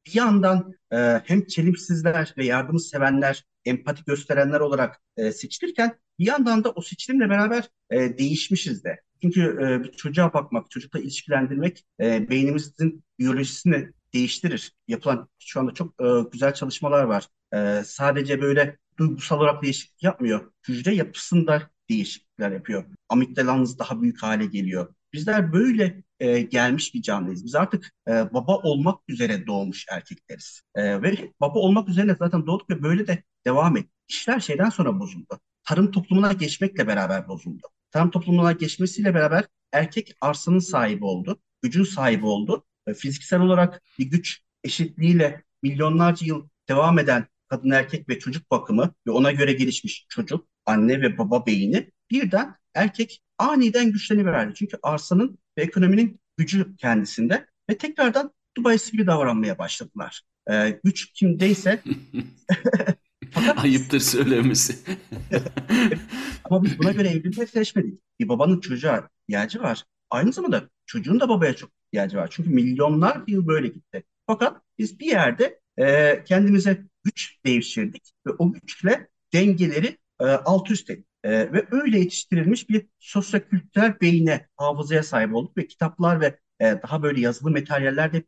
bir 0.06 0.16
yandan 0.16 0.74
e, 0.92 0.98
hem 1.26 1.46
çelimsizler 1.46 2.34
ve 2.38 2.46
yardımı 2.46 2.80
sevenler, 2.80 3.46
empati 3.66 4.04
gösterenler 4.04 4.60
olarak 4.60 5.02
e, 5.18 5.32
seçilirken 5.32 6.00
bir 6.20 6.26
yandan 6.26 6.64
da 6.64 6.72
o 6.72 6.82
seçilimle 6.82 7.30
beraber 7.30 7.70
e, 7.90 8.18
değişmişiz 8.18 8.84
de. 8.84 9.05
Çünkü 9.22 9.42
e, 9.62 9.84
bir 9.84 9.92
çocuğa 9.92 10.34
bakmak, 10.34 10.72
çocukla 10.72 11.00
ilişkilendirmek 11.00 11.86
e, 12.02 12.30
beynimizin 12.30 13.04
biyolojisini 13.20 13.92
değiştirir. 14.14 14.74
Yapılan 14.88 15.30
şu 15.40 15.60
anda 15.60 15.74
çok 15.74 16.02
e, 16.02 16.30
güzel 16.32 16.54
çalışmalar 16.54 17.04
var. 17.04 17.28
E, 17.54 17.84
sadece 17.86 18.42
böyle 18.42 18.78
duygusal 18.98 19.40
olarak 19.40 19.64
değişiklik 19.64 20.04
yapmıyor. 20.04 20.52
Hücre 20.68 20.96
yapısında 20.96 21.70
değişiklikler 21.90 22.52
yapıyor. 22.52 22.84
Amigdalanız 23.10 23.80
daha 23.80 24.02
büyük 24.02 24.24
hale 24.24 24.46
geliyor. 24.46 24.96
Bizler 25.14 25.54
böyle 25.54 26.04
e, 26.20 26.42
gelmiş 26.42 26.94
bir 26.94 27.02
canlıyız. 27.02 27.46
Biz 27.46 27.56
artık 27.56 27.92
e, 28.08 28.12
baba 28.34 28.58
olmak 28.58 29.00
üzere 29.08 29.48
doğmuş 29.48 29.86
erkekleriz. 29.92 30.62
E, 30.76 31.02
ve 31.02 31.32
baba 31.42 31.60
olmak 31.60 31.90
üzere 31.90 32.16
zaten 32.20 32.48
doğduk 32.48 32.70
ve 32.70 32.84
böyle 32.84 33.08
de 33.08 33.24
devam 33.46 33.78
et. 33.78 33.88
İşler 34.08 34.40
şeyden 34.40 34.70
sonra 34.70 35.00
bozuldu. 35.00 35.40
Tarım 35.64 35.92
toplumuna 35.92 36.34
geçmekle 36.34 36.88
beraber 36.88 37.28
bozuldu. 37.28 37.68
Tarım 37.92 38.12
toplumuna 38.12 38.52
geçmesiyle 38.52 39.14
beraber 39.14 39.46
erkek 39.72 40.16
arsanın 40.22 40.60
sahibi 40.60 41.06
oldu. 41.06 41.42
Gücün 41.62 41.84
sahibi 41.84 42.26
oldu. 42.26 42.66
E, 42.88 42.94
fiziksel 42.94 43.40
olarak 43.40 43.82
bir 44.00 44.06
güç 44.06 44.42
eşitliğiyle 44.64 45.44
milyonlarca 45.64 46.28
yıl 46.28 46.48
devam 46.70 47.00
eden 47.00 47.28
kadın 47.48 47.70
erkek 47.70 48.10
ve 48.10 48.20
çocuk 48.20 48.52
bakımı 48.52 48.94
ve 49.08 49.12
ona 49.12 49.32
göre 49.32 49.54
gelişmiş 49.54 50.06
çocuk, 50.10 50.48
anne 50.66 51.02
ve 51.02 51.18
baba 51.18 51.46
beyni 51.46 51.92
birden 52.12 52.56
erkek 52.74 53.22
aniden 53.38 53.92
güçleniverdi. 53.92 54.54
Çünkü 54.54 54.78
arsanın 54.84 55.38
ve 55.58 55.62
ekonominin 55.62 56.20
gücü 56.38 56.76
kendisinde 56.76 57.48
ve 57.70 57.78
tekrardan 57.78 58.34
Dubai'si 58.58 58.92
gibi 58.92 59.08
davranmaya 59.08 59.58
başladılar. 59.58 60.22
Ee, 60.52 60.80
güç 60.84 61.14
kimdeyse 61.14 61.84
Ayıptır 63.58 64.00
söylemesi. 64.00 64.76
ama 66.44 66.64
biz 66.64 66.80
buna 66.80 66.92
göre 66.92 67.08
evlilik 67.08 67.50
seçmedik. 67.50 68.02
Bir 68.20 68.30
babanın 68.30 68.60
çocuğa 68.60 69.10
ihtiyacı 69.24 69.62
var. 69.62 69.84
Aynı 70.10 70.34
zamanda 70.34 70.70
çocuğun 70.86 71.20
da 71.20 71.30
babaya 71.30 71.56
çok 71.56 71.70
ihtiyacı 71.88 72.18
var. 72.18 72.28
Çünkü 72.32 72.50
milyonlar 72.50 73.22
yıl 73.28 73.48
böyle 73.48 73.68
gitti. 73.68 74.04
Fakat 74.28 74.62
biz 74.78 75.00
bir 75.00 75.06
yerde 75.06 75.60
e, 75.78 76.24
kendimize 76.24 76.86
güç 77.04 77.40
devşirdik 77.46 78.14
ve 78.28 78.32
o 78.32 78.54
güçle 78.54 79.08
dengeleri 79.34 79.98
e, 80.20 80.26
alt 80.26 80.72
üst 80.72 80.90
ettik. 80.90 81.06
E, 81.24 81.32
ve 81.32 81.68
öyle 81.72 82.00
yetiştirilmiş 82.00 82.70
bir 82.70 82.88
sosyokültürel 83.00 84.00
beyine, 84.02 84.48
hafızaya 84.58 85.04
sahip 85.04 85.36
olduk 85.36 85.58
ve 85.58 85.68
kitaplar 85.68 86.22
ve 86.22 86.40
e, 86.60 86.66
daha 86.84 87.04
böyle 87.04 87.22
yazılı 87.22 87.52
materyaller 87.52 88.14
de 88.14 88.24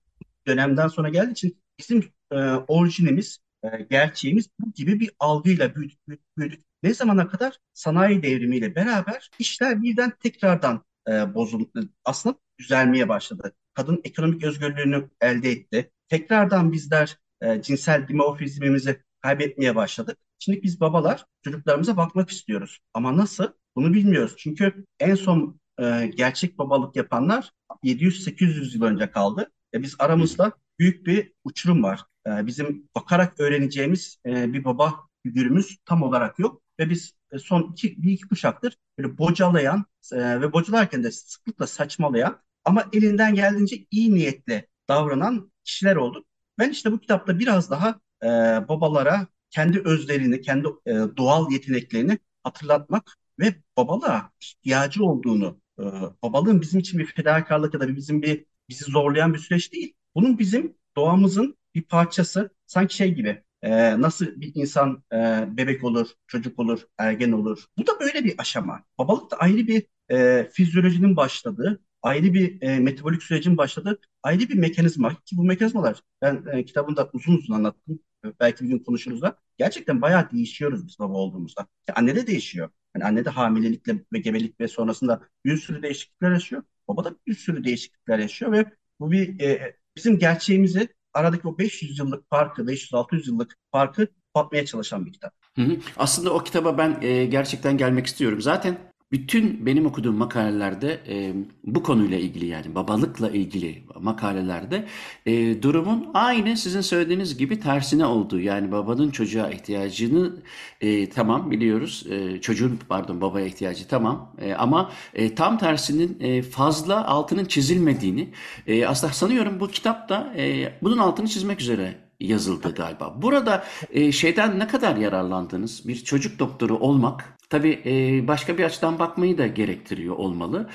dönemden 0.48 0.88
sonra 0.88 1.10
geldiği 1.10 1.32
için 1.32 1.62
bizim 1.80 2.04
e, 2.32 2.36
orijinimiz, 2.68 3.40
e, 3.64 3.88
gerçeğimiz 3.90 4.50
bu 4.60 4.74
gibi 4.74 5.00
bir 5.00 5.12
algıyla 5.20 5.76
büyüdük, 5.76 6.08
büyüdük, 6.08 6.38
büyüdük. 6.38 6.66
Ne 6.84 6.94
zamana 6.94 7.28
kadar? 7.28 7.60
Sanayi 7.74 8.24
devrimiyle 8.24 8.76
beraber 8.76 9.30
işler 9.40 9.82
birden 9.82 10.14
tekrardan 10.20 10.84
e, 11.08 11.34
bozuldu. 11.34 11.90
Aslında 12.06 12.36
düzelmeye 12.60 13.10
başladı. 13.10 13.54
Kadın 13.74 14.02
ekonomik 14.04 14.44
özgürlüğünü 14.44 15.10
elde 15.22 15.52
etti. 15.52 15.92
Tekrardan 16.10 16.72
bizler 16.72 17.18
e, 17.42 17.62
cinsel 17.62 18.08
dimorfizmimizi 18.08 19.04
kaybetmeye 19.22 19.76
başladık. 19.76 20.18
Şimdi 20.40 20.64
biz 20.64 20.80
babalar 20.80 21.26
çocuklarımıza 21.42 21.98
bakmak 21.98 22.30
istiyoruz. 22.30 22.80
Ama 22.94 23.18
nasıl? 23.18 23.48
Bunu 23.76 23.94
bilmiyoruz. 23.94 24.36
Çünkü 24.38 24.86
en 25.00 25.16
son 25.16 25.60
e, 25.80 26.12
gerçek 26.16 26.58
babalık 26.58 26.96
yapanlar 26.96 27.52
700-800 27.84 28.76
yıl 28.76 28.84
önce 28.84 29.12
kaldı. 29.12 29.52
E, 29.74 29.82
biz 29.82 29.96
aramızda 30.00 30.52
büyük 30.80 31.06
bir 31.06 31.34
uçurum 31.44 31.84
var. 31.84 32.04
E, 32.28 32.48
bizim 32.48 32.90
bakarak 32.96 33.40
öğreneceğimiz 33.40 34.18
e, 34.26 34.54
bir 34.54 34.64
baba 34.64 34.96
figürümüz 35.24 35.78
tam 35.86 36.04
olarak 36.04 36.40
yok. 36.40 36.62
Ve 36.80 36.90
biz 36.90 37.14
e, 37.32 37.40
son 37.40 37.72
iki, 37.72 38.04
bir 38.04 38.12
iki 38.12 38.28
kuşaktır 38.28 38.78
böyle 38.98 39.18
bocalayan 39.18 39.86
e, 40.14 40.42
ve 40.42 40.54
bocalarken 40.54 41.04
de 41.04 41.12
sıklıkla 41.12 41.68
saçmalayan 41.68 42.42
ama 42.66 42.86
elinden 42.94 43.36
geldiğince 43.36 43.86
iyi 43.92 44.14
niyetle 44.16 44.68
davranan 44.90 45.52
kişiler 45.64 45.96
olduk. 45.96 46.28
Ben 46.60 46.70
işte 46.70 46.92
bu 46.92 47.00
kitapta 47.00 47.40
biraz 47.40 47.72
daha 47.72 48.00
e, 48.24 48.28
babalara 48.70 49.28
kendi 49.50 49.80
özlerini, 49.80 50.42
kendi 50.42 50.68
e, 50.86 50.94
doğal 51.18 51.52
yeteneklerini 51.52 52.20
hatırlatmak 52.44 53.18
ve 53.40 53.56
babalığa 53.78 54.32
ihtiyacı 54.42 55.04
olduğunu, 55.04 55.62
e, 55.80 55.84
babalığın 56.24 56.62
bizim 56.62 56.80
için 56.80 57.00
bir 57.00 57.06
fedakarlık 57.06 57.74
ya 57.74 57.80
da 57.80 57.96
bizim 57.96 58.22
bir 58.22 58.46
bizi 58.70 58.86
zorlayan 58.86 59.34
bir 59.34 59.40
süreç 59.40 59.74
değil. 59.74 59.94
Bunun 60.16 60.40
bizim 60.40 60.78
doğamızın 60.98 61.57
bir 61.78 61.84
parçası. 61.84 62.50
Sanki 62.66 62.96
şey 62.96 63.14
gibi 63.16 63.44
e, 63.62 64.02
nasıl 64.02 64.26
bir 64.42 64.52
insan 64.56 65.04
e, 65.14 65.18
bebek 65.58 65.84
olur, 65.84 66.08
çocuk 66.28 66.60
olur, 66.60 66.82
ergen 66.98 67.32
olur. 67.32 67.66
Bu 67.78 67.88
da 67.88 67.92
böyle 68.00 68.24
bir 68.24 68.36
aşama. 68.38 68.84
Babalık 68.98 69.32
da 69.32 69.38
ayrı 69.38 69.68
bir 69.68 69.84
e, 70.12 70.50
fizyolojinin 70.54 71.16
başladığı, 71.16 71.82
ayrı 72.02 72.34
bir 72.34 72.62
e, 72.62 72.80
metabolik 72.80 73.24
sürecin 73.24 73.58
başladığı 73.58 74.00
ayrı 74.24 74.40
bir 74.50 74.56
mekanizma. 74.56 75.10
Ki 75.26 75.38
bu 75.38 75.44
mekanizmalar 75.44 76.02
ben 76.22 76.44
e, 76.54 76.66
kitabımda 76.66 77.10
uzun 77.14 77.34
uzun 77.38 77.54
anlattım. 77.54 78.00
Belki 78.40 78.64
bir 78.64 78.70
gün 78.70 78.80
konuşuruz 78.80 79.22
da. 79.22 79.38
Gerçekten 79.58 80.02
bayağı 80.02 80.32
değişiyoruz 80.32 80.88
biz 80.88 81.00
baba 81.00 81.14
olduğumuzda. 81.14 81.68
Yani 81.88 81.98
anne 81.98 82.16
de 82.16 82.28
değişiyor. 82.28 82.70
Yani 82.96 83.06
anne 83.06 83.26
de 83.26 83.30
hamilelikle 83.30 84.06
ve 84.14 84.20
gebelik 84.20 84.60
ve 84.60 84.68
sonrasında 84.68 85.22
bir 85.46 85.58
sürü 85.58 85.84
değişiklikler 85.84 86.32
yaşıyor. 86.32 86.64
Baba 86.88 87.04
da 87.06 87.16
bir 87.28 87.34
sürü 87.36 87.64
değişiklikler 87.64 88.20
yaşıyor 88.20 88.52
ve 88.52 88.66
bu 89.00 89.12
bir 89.12 89.40
e, 89.40 89.76
bizim 89.98 90.20
gerçeğimizi 90.20 90.88
aradaki 91.18 91.48
o 91.48 91.58
500 91.58 92.00
yıllık 92.00 92.30
farkı, 92.30 92.62
500-600 92.68 93.28
yıllık 93.28 93.56
farkı 93.72 94.08
kapatmaya 94.34 94.66
çalışan 94.66 95.06
bir 95.06 95.14
kitap. 95.14 95.34
Hı 95.56 95.62
hı. 95.62 95.78
Aslında 95.98 96.34
o 96.34 96.44
kitaba 96.44 96.78
ben 96.78 96.98
e, 97.02 97.26
gerçekten 97.26 97.78
gelmek 97.78 98.06
istiyorum. 98.06 98.42
Zaten 98.42 98.78
bütün 99.12 99.66
benim 99.66 99.86
okuduğum 99.86 100.16
makalelerde 100.16 101.02
e, 101.08 101.34
bu 101.64 101.84
konuyla 101.84 102.18
ilgili 102.18 102.46
yani 102.46 102.76
babalıkla 102.76 103.30
ilgili 103.30 103.84
makalelerde 104.00 104.88
e, 105.26 105.62
durumun 105.62 106.10
aynı 106.14 106.58
sizin 106.58 106.82
söylediğiniz 106.82 107.38
gibi 107.38 107.60
tersine 107.60 108.06
olduğu. 108.06 108.40
Yani 108.40 108.72
babanın 108.72 109.12
çocuğa 109.12 109.50
ihtiyacını 109.50 110.36
e, 110.82 111.10
tamam 111.10 111.52
biliyoruz. 111.52 112.06
E, 112.10 112.42
çocuğun 112.42 112.80
pardon 112.90 113.22
babaya 113.22 113.46
ihtiyacı 113.46 113.88
tamam 113.88 114.36
e, 114.42 114.54
ama 114.54 114.92
e, 115.14 115.36
tam 115.36 115.58
tersinin 115.58 116.20
e, 116.20 116.42
fazla 116.42 117.08
altının 117.08 117.46
çizilmediğini 117.46 118.30
e, 118.68 118.86
aslında 118.86 119.14
sanıyorum 119.14 119.60
bu 119.60 119.68
kitapta 119.68 120.34
e, 120.38 120.74
bunun 120.82 120.98
altını 120.98 121.28
çizmek 121.28 121.62
üzere 121.62 121.96
yazıldı 122.20 122.74
galiba. 122.76 123.22
Burada 123.22 123.64
e, 123.92 124.12
şeyden 124.12 124.60
ne 124.60 124.68
kadar 124.68 124.96
yararlandınız? 124.96 125.88
Bir 125.88 125.96
çocuk 125.96 126.40
doktoru 126.40 126.78
olmak 126.78 127.37
Tabii 127.50 128.24
başka 128.28 128.58
bir 128.58 128.64
açıdan 128.64 129.00
bakmayı 129.00 129.38
da 129.38 129.48
gerektiriyor 129.48 130.16
olmalı. 130.16 130.70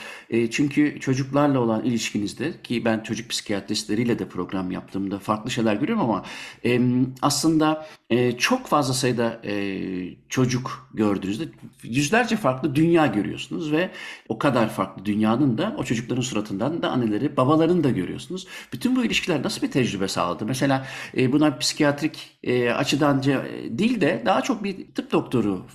Çünkü 0.50 1.00
çocuklarla 1.00 1.58
olan 1.58 1.84
ilişkinizde 1.84 2.62
ki 2.62 2.84
ben 2.84 3.00
çocuk 3.00 3.30
psikiyatristleriyle 3.30 4.18
de 4.18 4.28
program 4.28 4.70
yaptığımda 4.70 5.18
farklı 5.18 5.50
şeyler 5.50 5.74
görüyorum 5.74 6.02
ama 6.02 6.24
aslında 7.22 7.86
çok 8.38 8.66
fazla 8.66 8.94
sayıda 8.94 9.42
çocuk 10.28 10.90
gördüğünüzde 10.94 11.44
yüzlerce 11.82 12.36
farklı 12.36 12.74
dünya 12.74 13.06
görüyorsunuz 13.06 13.72
ve 13.72 13.90
o 14.28 14.38
kadar 14.38 14.68
farklı 14.70 15.04
dünyanın 15.04 15.58
da 15.58 15.74
o 15.78 15.84
çocukların 15.84 16.22
suratından 16.22 16.82
da 16.82 16.90
anneleri, 16.90 17.36
babalarını 17.36 17.84
da 17.84 17.90
görüyorsunuz. 17.90 18.46
Bütün 18.72 18.96
bu 18.96 19.04
ilişkiler 19.04 19.42
nasıl 19.42 19.62
bir 19.62 19.70
tecrübe 19.70 20.08
sağladı? 20.08 20.46
Mesela 20.46 20.86
buna 21.16 21.58
psikiyatrik 21.58 22.38
açıdan 22.76 23.22
değil 23.78 24.00
de 24.00 24.22
daha 24.26 24.42
çok 24.42 24.64
bir 24.64 24.86
tıp 24.94 25.12
doktoru 25.12 25.66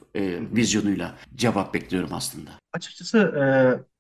vizyonu 0.56 0.87
sorunuyla 0.88 1.16
cevap 1.36 1.74
bekliyorum 1.74 2.10
aslında. 2.14 2.50
Açıkçası 2.74 3.18
e, 3.18 3.44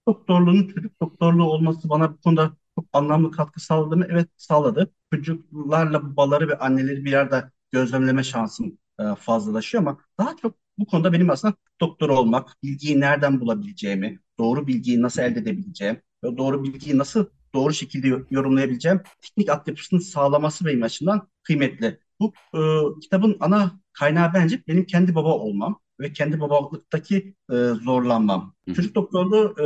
doktorluğun 0.07 0.67
çocuk 0.67 1.01
doktorluğu 1.01 1.43
olması 1.43 1.89
bana 1.89 2.13
bu 2.13 2.17
konuda 2.21 2.51
çok 2.75 2.85
anlamlı 2.93 3.31
katkı 3.31 3.59
sağladı 3.59 3.97
mı? 3.97 4.05
Evet 4.09 4.29
sağladı. 4.37 4.91
Çocuklarla 5.13 6.03
babaları 6.03 6.47
ve 6.47 6.57
anneleri 6.57 7.05
bir 7.05 7.11
yerde 7.11 7.51
gözlemleme 7.71 8.23
şansım 8.23 8.77
e, 8.99 9.03
fazlalaşıyor 9.15 9.83
ama 9.83 9.97
daha 10.19 10.35
çok 10.37 10.55
bu 10.77 10.85
konuda 10.85 11.13
benim 11.13 11.29
aslında 11.29 11.53
doktor 11.81 12.09
olmak, 12.09 12.57
bilgiyi 12.63 12.99
nereden 12.99 13.41
bulabileceğimi, 13.41 14.19
doğru 14.39 14.67
bilgiyi 14.67 15.01
nasıl 15.01 15.21
elde 15.21 15.39
edebileceğim, 15.39 16.01
doğru 16.23 16.63
bilgiyi 16.63 16.97
nasıl 16.97 17.25
doğru 17.53 17.73
şekilde 17.73 18.07
yorumlayabileceğim 18.31 19.01
teknik 19.21 19.49
altyapısını 19.49 20.01
sağlaması 20.01 20.65
benim 20.65 20.83
açımdan 20.83 21.27
kıymetli. 21.43 21.99
Bu 22.19 22.33
e, 22.53 22.59
kitabın 23.01 23.37
ana 23.39 23.79
kaynağı 23.93 24.33
bence 24.33 24.63
benim 24.67 24.85
kendi 24.85 25.15
baba 25.15 25.33
olmam 25.33 25.79
ve 25.99 26.13
kendi 26.13 26.39
babalıktaki 26.39 27.35
e, 27.51 27.55
zorlanmam. 27.55 28.55
Hı. 28.67 28.73
Çocuk 28.73 28.95
doktorluğu 28.95 29.55
e, 29.59 29.65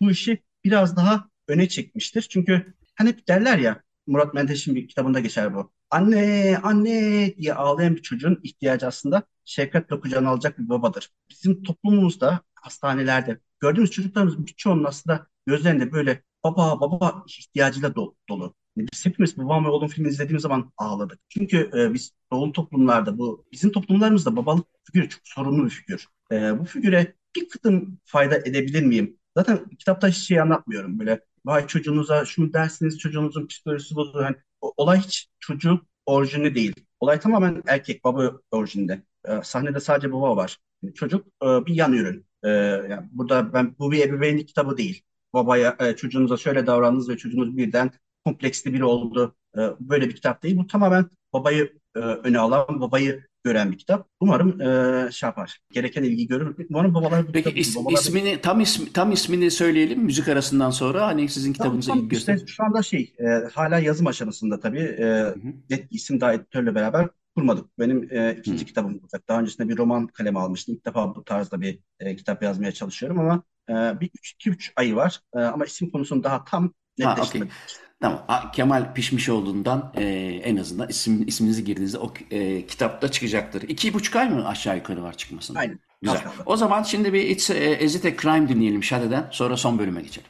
bu 0.00 0.10
işi 0.10 0.42
biraz 0.64 0.96
daha 0.96 1.28
öne 1.48 1.68
çekmiştir. 1.68 2.22
Çünkü 2.22 2.74
hani 2.94 3.08
hep 3.08 3.28
derler 3.28 3.58
ya 3.58 3.82
Murat 4.06 4.34
Menteş'in 4.34 4.74
bir 4.74 4.88
kitabında 4.88 5.20
geçer 5.20 5.54
bu. 5.54 5.72
Anne, 5.90 6.58
anne 6.62 7.34
diye 7.36 7.54
ağlayan 7.54 7.96
bir 7.96 8.02
çocuğun 8.02 8.40
ihtiyacı 8.42 8.86
aslında 8.86 9.22
şefkatle 9.44 10.00
kucağına 10.00 10.28
alacak 10.30 10.58
bir 10.58 10.68
babadır. 10.68 11.10
Bizim 11.30 11.62
toplumumuzda, 11.62 12.40
hastanelerde 12.54 13.40
gördüğümüz 13.60 13.90
çocuklarımızın 13.90 14.46
birçoğunun 14.46 14.84
aslında 14.84 15.26
gözlerinde 15.46 15.92
böyle 15.92 16.22
baba 16.44 16.80
baba 16.80 17.24
ihtiyacıyla 17.28 17.88
do- 17.88 18.14
dolu. 18.28 18.54
Biz 18.76 19.06
hepimiz 19.06 19.38
Babam 19.38 19.64
ve 19.64 19.68
Oğlum 19.68 19.88
filmini 19.88 20.12
izlediğimiz 20.12 20.42
zaman 20.42 20.72
ağladık. 20.76 21.20
Çünkü 21.28 21.70
e, 21.74 21.94
biz 21.94 22.12
doğulu 22.32 22.52
toplumlarda 22.52 23.18
bu 23.18 23.46
bizim 23.52 23.72
toplumlarımızda 23.72 24.36
babalık 24.36 24.66
figürü 24.84 25.08
çok 25.08 25.20
sorunlu 25.24 25.64
bir 25.64 25.70
figür. 25.70 26.06
E, 26.32 26.58
bu 26.58 26.64
figüre 26.64 27.14
bir 27.36 27.48
kıtım 27.48 27.98
fayda 28.04 28.36
edebilir 28.36 28.82
miyim? 28.82 29.18
Zaten 29.36 29.68
kitapta 29.78 30.08
hiç 30.08 30.16
şey 30.16 30.40
anlatmıyorum. 30.40 30.98
Böyle 30.98 31.20
vay 31.46 31.66
çocuğunuza 31.66 32.24
şunu 32.24 32.52
dersiniz 32.52 32.98
çocuğunuzun 32.98 33.46
psikolojisi 33.46 33.96
bozulur. 33.96 34.22
Yani, 34.22 34.36
olay 34.60 34.98
hiç 35.00 35.28
çocuğun 35.40 35.86
orijini 36.06 36.54
değil. 36.54 36.74
Olay 37.00 37.20
tamamen 37.20 37.62
erkek 37.66 38.04
baba 38.04 38.32
orijinde. 38.50 39.02
E, 39.24 39.42
sahnede 39.42 39.80
sadece 39.80 40.12
baba 40.12 40.36
var. 40.36 40.58
Çocuk 40.94 41.26
e, 41.42 41.66
bir 41.66 41.74
yan 41.74 41.92
ürün. 41.92 42.26
E, 42.42 42.48
yani 42.90 43.08
burada 43.12 43.52
ben 43.52 43.76
bu 43.78 43.92
bir 43.92 44.08
ebeveynlik 44.08 44.48
kitabı 44.48 44.76
değil. 44.76 45.02
Babaya 45.34 45.76
e, 45.80 45.96
çocuğunuza 45.96 46.36
şöyle 46.36 46.66
davrandınız 46.66 47.08
ve 47.08 47.16
çocuğunuz 47.16 47.56
birden 47.56 47.90
kompleksli 48.24 48.74
biri 48.74 48.84
oldu. 48.84 49.34
E, 49.56 49.60
böyle 49.80 50.08
bir 50.08 50.14
kitap 50.14 50.42
değil. 50.42 50.56
Bu 50.56 50.66
tamamen 50.66 51.06
babayı 51.32 51.72
e, 51.96 51.98
öne 51.98 52.38
alan, 52.38 52.80
babayı 52.80 53.24
gören 53.44 53.72
bir 53.72 53.78
kitap. 53.78 54.08
Umarım 54.20 54.60
e, 54.60 55.12
şey 55.12 55.26
yapar. 55.26 55.60
Gereken 55.72 56.02
ilgi 56.02 56.26
görür. 56.26 56.56
Umarım 56.70 56.94
babalar 56.94 57.28
bu 57.28 57.32
Peki 57.32 57.44
kitabı 57.44 57.58
is, 57.60 57.76
babalar 57.76 57.98
ismini 57.98 58.40
tam 58.40 58.60
ismi 58.60 58.92
tam 58.92 59.12
ismini 59.12 59.50
söyleyelim 59.50 60.00
müzik 60.02 60.28
arasından 60.28 60.70
sonra 60.70 61.06
hani 61.06 61.28
sizin 61.28 61.52
kitabınıza 61.52 61.92
Tam, 61.92 61.98
tam 62.00 62.08
işte 62.10 62.32
göster. 62.32 62.46
şu 62.46 62.64
anda 62.64 62.82
şey 62.82 63.14
e, 63.18 63.26
hala 63.54 63.78
yazım 63.78 64.06
aşamasında 64.06 64.60
tabii. 64.60 64.80
E, 64.80 65.04
Hı 65.04 65.26
hı. 65.28 65.52
net 65.70 65.86
isim 65.90 66.20
daha 66.20 66.34
editörle 66.34 66.74
beraber 66.74 67.08
kurmadık. 67.36 67.78
Benim 67.78 68.08
e, 68.10 68.36
ikinci 68.38 68.62
Hı. 68.62 68.66
kitabım 68.66 69.00
olacak. 69.02 69.22
Daha 69.28 69.40
öncesinde 69.40 69.68
bir 69.68 69.76
roman 69.76 70.06
kaleme 70.06 70.40
almıştım. 70.40 70.74
İlk 70.74 70.86
defa 70.86 71.14
bu 71.14 71.24
tarzda 71.24 71.60
bir 71.60 71.78
e, 72.00 72.16
kitap 72.16 72.42
yazmaya 72.42 72.72
çalışıyorum 72.72 73.18
ama 73.20 73.42
e, 73.70 74.00
bir 74.00 74.10
üç, 74.14 74.30
iki 74.32 74.50
üç 74.50 74.72
ayı 74.76 74.96
var. 74.96 75.20
E, 75.36 75.38
ama 75.38 75.64
isim 75.64 75.90
konusunu 75.90 76.24
daha 76.24 76.44
tam 76.44 76.62
Ha 76.62 76.68
okey. 76.98 77.06
netleştirmedim. 77.10 77.54
Tamam. 78.00 78.24
A- 78.28 78.50
Kemal 78.50 78.94
Pişmişoğlu'ndan 78.94 79.92
e, 79.96 80.04
en 80.44 80.56
azından 80.56 80.88
isim, 80.88 81.26
isminizi 81.28 81.64
girdiğinizde 81.64 81.98
o 81.98 82.12
e, 82.30 82.66
kitapta 82.66 83.10
çıkacaktır. 83.10 83.62
İki 83.68 83.94
buçuk 83.94 84.16
ay 84.16 84.30
mı 84.30 84.48
aşağı 84.48 84.76
yukarı 84.76 85.02
var 85.02 85.16
çıkmasına? 85.16 85.58
Aynen. 85.58 85.78
Güzel. 86.02 86.16
Az 86.16 86.22
kaldı. 86.24 86.34
O 86.46 86.56
zaman 86.56 86.82
şimdi 86.82 87.12
bir 87.12 87.22
It's 87.22 87.50
a, 87.50 87.54
Is 87.54 87.94
It 87.94 88.04
a 88.04 88.16
Crime 88.22 88.48
dinleyelim 88.48 88.84
Şade'den. 88.84 89.28
Sonra 89.30 89.56
son 89.56 89.78
bölüme 89.78 90.02
geçelim. 90.02 90.28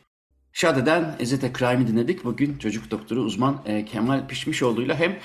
Şade'den 0.53 1.17
Is 1.19 1.33
It 1.33 1.45
a 1.45 1.53
Crime'i 1.59 1.87
dinledik. 1.87 2.25
Bugün 2.25 2.59
çocuk 2.59 2.91
doktoru 2.91 3.21
uzman 3.21 3.63
e, 3.67 3.85
Kemal 3.85 4.27
Pişmişoğlu'yla 4.29 4.95
hem 4.99 5.17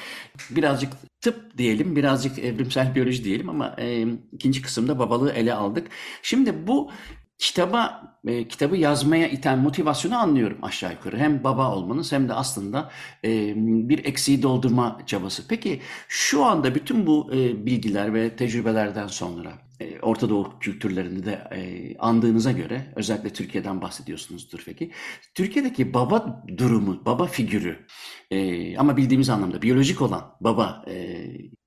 birazcık 0.49 0.93
tıp 1.21 1.57
diyelim, 1.57 1.95
birazcık 1.95 2.39
evrimsel 2.39 2.95
biyoloji 2.95 3.23
diyelim 3.23 3.49
ama 3.49 3.75
e, 3.79 4.05
ikinci 4.31 4.61
kısımda 4.61 4.99
babalığı 4.99 5.31
ele 5.31 5.53
aldık. 5.53 5.87
Şimdi 6.21 6.67
bu 6.67 6.91
kitaba 7.39 8.03
e, 8.27 8.47
kitabı 8.47 8.77
yazmaya 8.77 9.27
iten 9.27 9.59
motivasyonu 9.59 10.17
anlıyorum 10.17 10.57
aşağı 10.61 10.91
yukarı. 10.91 11.17
Hem 11.17 11.43
baba 11.43 11.75
olmanız 11.75 12.11
hem 12.11 12.29
de 12.29 12.33
aslında 12.33 12.91
e, 13.25 13.53
bir 13.89 14.05
eksiği 14.05 14.43
doldurma 14.43 14.99
çabası. 15.05 15.47
Peki 15.47 15.81
şu 16.07 16.45
anda 16.45 16.75
bütün 16.75 17.07
bu 17.07 17.29
e, 17.33 17.65
bilgiler 17.65 18.13
ve 18.13 18.35
tecrübelerden 18.35 19.07
sonra 19.07 19.68
Orta 20.01 20.29
Doğu 20.29 20.59
kültürlerini 20.59 21.25
de 21.25 21.31
e, 21.51 21.97
andığınıza 21.97 22.51
göre 22.51 22.93
özellikle 22.95 23.29
Türkiye'den 23.29 23.81
bahsediyorsunuzdur 23.81 24.63
peki. 24.65 24.91
Türkiye'deki 25.35 25.93
baba 25.93 26.43
durumu, 26.57 27.05
baba 27.05 27.25
figürü 27.27 27.85
e, 28.31 28.77
ama 28.77 28.97
bildiğimiz 28.97 29.29
anlamda 29.29 29.61
biyolojik 29.61 30.01
olan 30.01 30.35
baba 30.41 30.85
e, 30.87 31.17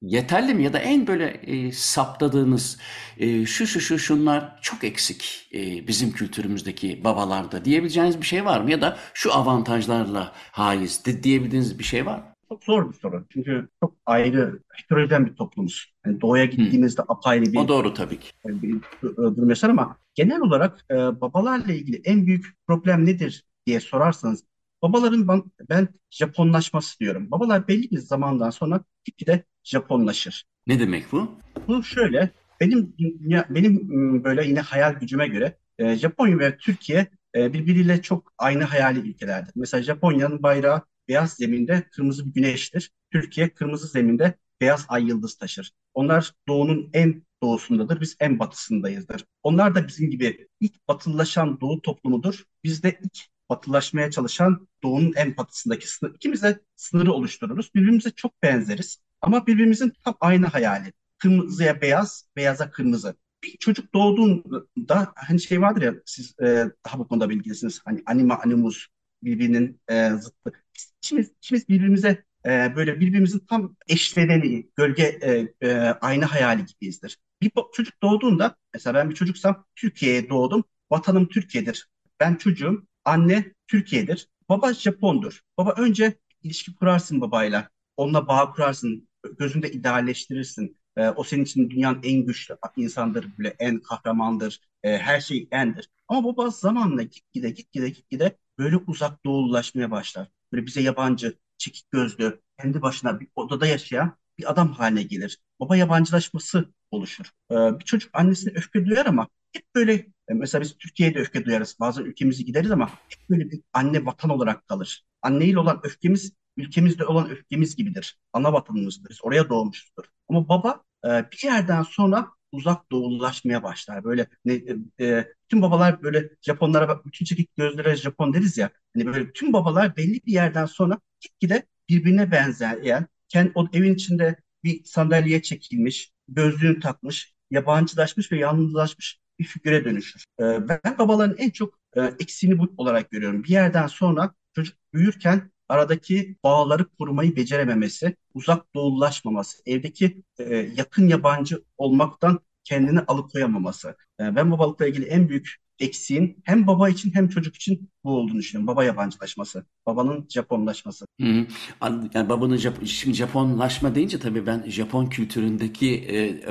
yeterli 0.02 0.54
mi 0.54 0.64
ya 0.64 0.72
da 0.72 0.78
en 0.78 1.06
böyle 1.06 1.26
e, 1.26 1.72
saptadığınız 1.72 2.78
e, 3.18 3.46
şu 3.46 3.66
şu 3.66 3.80
şu 3.80 3.98
şunlar 3.98 4.58
çok 4.62 4.84
eksik 4.84 5.48
e, 5.54 5.86
bizim 5.88 6.12
kültürümüzdeki 6.12 7.04
babalarda 7.04 7.64
diyebileceğiniz 7.64 8.20
bir 8.20 8.26
şey 8.26 8.44
var 8.44 8.60
mı? 8.60 8.70
Ya 8.70 8.80
da 8.80 8.98
şu 9.14 9.34
avantajlarla 9.34 10.32
haiz 10.34 11.04
diyebildiğiniz 11.22 11.78
bir 11.78 11.84
şey 11.84 12.06
var 12.06 12.18
mı? 12.18 12.31
Çok 12.52 12.64
zor 12.64 12.88
bir 12.92 12.98
soru. 12.98 13.26
Çünkü 13.32 13.68
çok 13.82 13.96
ayrı, 14.06 14.60
heterojen 14.72 15.26
bir 15.26 15.34
toplumuz. 15.34 15.92
Yani 16.06 16.20
doğuya 16.20 16.44
gittiğimizde 16.44 17.02
apayrı 17.08 17.44
O 17.50 17.52
bir, 17.52 17.68
doğru 17.68 17.94
tabii 17.94 18.18
ki. 18.18 18.30
bir 18.44 18.80
durum 19.16 19.48
yaşar 19.48 19.70
ama 19.70 19.96
genel 20.14 20.40
olarak 20.40 20.84
e, 20.90 20.94
babalarla 20.94 21.72
ilgili 21.72 22.00
en 22.04 22.26
büyük 22.26 22.46
problem 22.66 23.06
nedir 23.06 23.44
diye 23.66 23.80
sorarsanız 23.80 24.44
babaların 24.82 25.28
ben, 25.28 25.42
ben 25.70 25.88
Japonlaşması 26.10 27.00
diyorum. 27.00 27.30
Babalar 27.30 27.68
belli 27.68 27.90
bir 27.90 27.98
zamandan 27.98 28.50
sonra 28.50 28.80
gitgide 29.04 29.44
Japonlaşır. 29.64 30.44
Ne 30.66 30.80
demek 30.80 31.12
bu? 31.12 31.30
Bu 31.68 31.82
şöyle, 31.82 32.30
benim 32.60 32.94
dünya, 32.98 33.46
benim 33.50 33.88
m, 33.88 34.24
böyle 34.24 34.46
yine 34.48 34.60
hayal 34.60 34.92
gücüme 34.94 35.28
göre 35.28 35.56
e, 35.78 35.96
Japonya 35.96 36.38
ve 36.38 36.56
Türkiye 36.56 37.06
e, 37.36 37.52
birbiriyle 37.52 38.02
çok 38.02 38.32
aynı 38.38 38.64
hayali 38.64 38.98
ülkelerdir. 38.98 39.52
Mesela 39.56 39.82
Japonya'nın 39.82 40.42
bayrağı 40.42 40.82
beyaz 41.12 41.32
zeminde 41.32 41.88
kırmızı 41.90 42.26
bir 42.26 42.32
güneştir. 42.34 42.90
Türkiye 43.12 43.54
kırmızı 43.54 43.86
zeminde 43.86 44.34
beyaz 44.60 44.86
ay 44.88 45.08
yıldız 45.08 45.34
taşır. 45.34 45.72
Onlar 45.94 46.32
doğunun 46.48 46.90
en 46.92 47.22
doğusundadır, 47.42 48.00
biz 48.00 48.16
en 48.20 48.38
batısındayızdır. 48.38 49.24
Onlar 49.42 49.74
da 49.74 49.88
bizim 49.88 50.10
gibi 50.10 50.48
ilk 50.60 50.88
batılılaşan 50.88 51.60
doğu 51.60 51.82
toplumudur. 51.82 52.44
Biz 52.64 52.82
de 52.82 52.98
ilk 53.04 53.18
batılaşmaya 53.50 54.10
çalışan 54.10 54.68
doğunun 54.82 55.12
en 55.16 55.36
batısındaki 55.36 55.90
sınır. 55.90 56.14
İkimiz 56.14 56.42
de 56.42 56.60
sınırı 56.76 57.12
oluştururuz. 57.12 57.74
Birbirimize 57.74 58.10
çok 58.10 58.42
benzeriz 58.42 59.02
ama 59.20 59.46
birbirimizin 59.46 59.92
tam 60.04 60.16
aynı 60.20 60.46
hayali 60.46 60.92
kırmızıya 61.18 61.80
beyaz, 61.80 62.28
beyaza 62.36 62.70
kırmızı. 62.70 63.16
Bir 63.44 63.56
çocuk 63.56 63.94
doğduğunda 63.94 65.12
hani 65.16 65.40
şey 65.40 65.60
vardır 65.60 65.82
ya 65.82 65.94
siz 66.06 66.34
e, 66.40 66.66
daha 66.86 66.98
bu 66.98 67.08
konuda 67.08 67.30
bilgilisiniz. 67.30 67.80
Hani 67.84 68.02
anima 68.06 68.38
animus 68.44 68.86
birbirinin 69.22 69.80
e, 69.88 70.10
zıttı. 70.10 70.52
Biz 70.74 71.32
ikimiz, 71.38 71.68
birbirimize 71.68 72.24
e, 72.46 72.76
böyle 72.76 73.00
birbirimizin 73.00 73.38
tam 73.38 73.76
eşleveni, 73.88 74.70
gölge 74.76 75.02
e, 75.22 75.48
e, 75.68 75.74
aynı 76.00 76.24
hayali 76.24 76.64
gibiyizdir. 76.64 77.18
Bir 77.42 77.50
çocuk 77.72 78.02
doğduğunda 78.02 78.56
mesela 78.74 78.94
ben 78.94 79.10
bir 79.10 79.14
çocuksam 79.14 79.66
Türkiye'ye 79.76 80.28
doğdum. 80.28 80.64
Vatanım 80.90 81.28
Türkiye'dir. 81.28 81.88
Ben 82.20 82.34
çocuğum. 82.34 82.86
Anne 83.04 83.52
Türkiye'dir. 83.66 84.28
Baba 84.48 84.72
Japondur. 84.74 85.40
Baba 85.58 85.74
önce 85.78 86.18
ilişki 86.42 86.74
kurarsın 86.74 87.20
babayla. 87.20 87.68
Onunla 87.96 88.28
bağ 88.28 88.52
kurarsın. 88.52 89.08
Gözünde 89.38 89.72
idealleştirirsin. 89.72 90.76
E, 90.96 91.08
o 91.08 91.24
senin 91.24 91.44
için 91.44 91.70
dünyanın 91.70 92.00
en 92.02 92.26
güçlü 92.26 92.56
insandır, 92.76 93.26
böyle 93.38 93.56
en 93.58 93.80
kahramandır, 93.80 94.60
e, 94.82 94.98
her 94.98 95.20
şey 95.20 95.48
endir. 95.50 95.88
Ama 96.08 96.24
baba 96.24 96.50
zamanla 96.50 97.02
gitgide 97.02 97.50
gitgide 97.50 97.88
gitgide 97.88 98.38
böyle 98.58 98.76
uzak 98.76 99.24
doğululaşmaya 99.24 99.90
başlar. 99.90 100.28
Böyle 100.52 100.66
bize 100.66 100.80
yabancı, 100.80 101.38
çekik 101.58 101.90
gözlü, 101.90 102.40
kendi 102.60 102.82
başına 102.82 103.20
bir 103.20 103.28
odada 103.36 103.66
yaşayan 103.66 104.16
bir 104.38 104.50
adam 104.50 104.72
haline 104.72 105.02
gelir. 105.02 105.38
Baba 105.60 105.76
yabancılaşması 105.76 106.64
oluşur. 106.90 107.26
E, 107.50 107.54
bir 107.54 107.84
çocuk 107.84 108.10
annesine 108.14 108.52
öfke 108.56 108.86
duyar 108.86 109.06
ama 109.06 109.28
hep 109.52 109.64
böyle 109.74 109.92
e, 109.94 110.34
mesela 110.34 110.62
biz 110.62 110.76
Türkiye'de 110.78 111.18
öfke 111.18 111.44
duyarız. 111.44 111.76
Bazen 111.80 112.04
ülkemizi 112.04 112.44
gideriz 112.44 112.70
ama 112.70 112.88
hep 112.88 113.30
böyle 113.30 113.50
bir 113.50 113.60
anne 113.72 114.06
vatan 114.06 114.30
olarak 114.30 114.68
kalır. 114.68 115.04
Anneyle 115.22 115.58
olan 115.58 115.80
öfkemiz 115.82 116.32
ülkemizde 116.56 117.04
olan 117.04 117.30
öfkemiz 117.30 117.76
gibidir. 117.76 118.18
Ana 118.32 118.52
vatanımızdır. 118.52 119.10
Biz 119.10 119.18
oraya 119.24 119.48
doğmuşuzdur. 119.48 120.04
Ama 120.28 120.48
baba 120.48 120.82
e, 121.04 121.08
bir 121.08 121.44
yerden 121.44 121.82
sonra 121.82 122.28
uzak 122.52 122.92
doğululaşmaya 122.92 123.62
başlar. 123.62 124.04
Böyle 124.04 124.26
ne, 124.44 124.62
e, 125.00 125.32
bütün 125.52 125.62
babalar 125.62 126.02
böyle 126.02 126.30
Japonlara 126.42 126.88
bak, 126.88 127.06
bütün 127.06 127.24
çekik 127.24 127.56
gözlere 127.56 127.96
Japon 127.96 128.34
deriz 128.34 128.58
ya. 128.58 128.70
Hani 128.94 129.06
böyle 129.06 129.32
tüm 129.32 129.52
babalar 129.52 129.96
belli 129.96 130.20
bir 130.26 130.32
yerden 130.32 130.66
sonra 130.66 130.98
gitgide 131.20 131.66
birbirine 131.88 132.30
benzeyen, 132.30 133.06
kendi 133.28 133.52
o 133.54 133.66
evin 133.72 133.94
içinde 133.94 134.36
bir 134.64 134.84
sandalyeye 134.84 135.42
çekilmiş, 135.42 136.12
gözlüğünü 136.28 136.80
takmış, 136.80 137.34
yabancılaşmış 137.50 138.32
ve 138.32 138.38
yalnızlaşmış 138.38 139.20
bir 139.38 139.44
figüre 139.44 139.84
dönüşür. 139.84 140.24
E, 140.40 140.68
ben 140.68 140.98
babaların 140.98 141.36
en 141.38 141.50
çok 141.50 141.78
e, 141.96 142.00
eksiğini 142.00 142.58
bu 142.58 142.74
olarak 142.76 143.10
görüyorum. 143.10 143.44
Bir 143.44 143.48
yerden 143.48 143.86
sonra 143.86 144.34
çocuk 144.54 144.76
büyürken 144.94 145.50
aradaki 145.68 146.36
bağları 146.44 146.88
korumayı 146.88 147.36
becerememesi, 147.36 148.16
uzak 148.34 148.74
doğululaşmaması, 148.74 149.62
evdeki 149.66 150.22
e, 150.38 150.54
yakın 150.54 151.08
yabancı 151.08 151.64
olmaktan 151.78 152.40
kendini 152.64 153.00
alıkoyamaması. 153.00 153.88
E, 154.20 154.36
ben 154.36 154.50
babalıkla 154.50 154.86
ilgili 154.86 155.04
en 155.06 155.28
büyük 155.28 155.56
eksiğin 155.78 156.42
hem 156.44 156.66
baba 156.66 156.88
için 156.88 157.14
hem 157.14 157.28
çocuk 157.28 157.56
için 157.56 157.90
bu 158.04 158.10
olduğunu 158.16 158.38
düşünüyorum. 158.38 158.66
Baba 158.66 158.84
yabancılaşması, 158.84 159.66
babanın 159.86 160.26
Japonlaşması. 160.28 161.06
Hı 161.20 161.26
hı. 161.26 161.46
An- 161.80 162.10
Yani 162.14 162.28
babanın 162.28 162.56
Jap- 162.56 162.86
şimdi 162.86 163.16
Japonlaşma 163.16 163.94
deyince 163.94 164.18
tabii 164.18 164.46
ben 164.46 164.64
Japon 164.70 165.06
kültüründeki 165.06 165.94
e, 165.94 166.42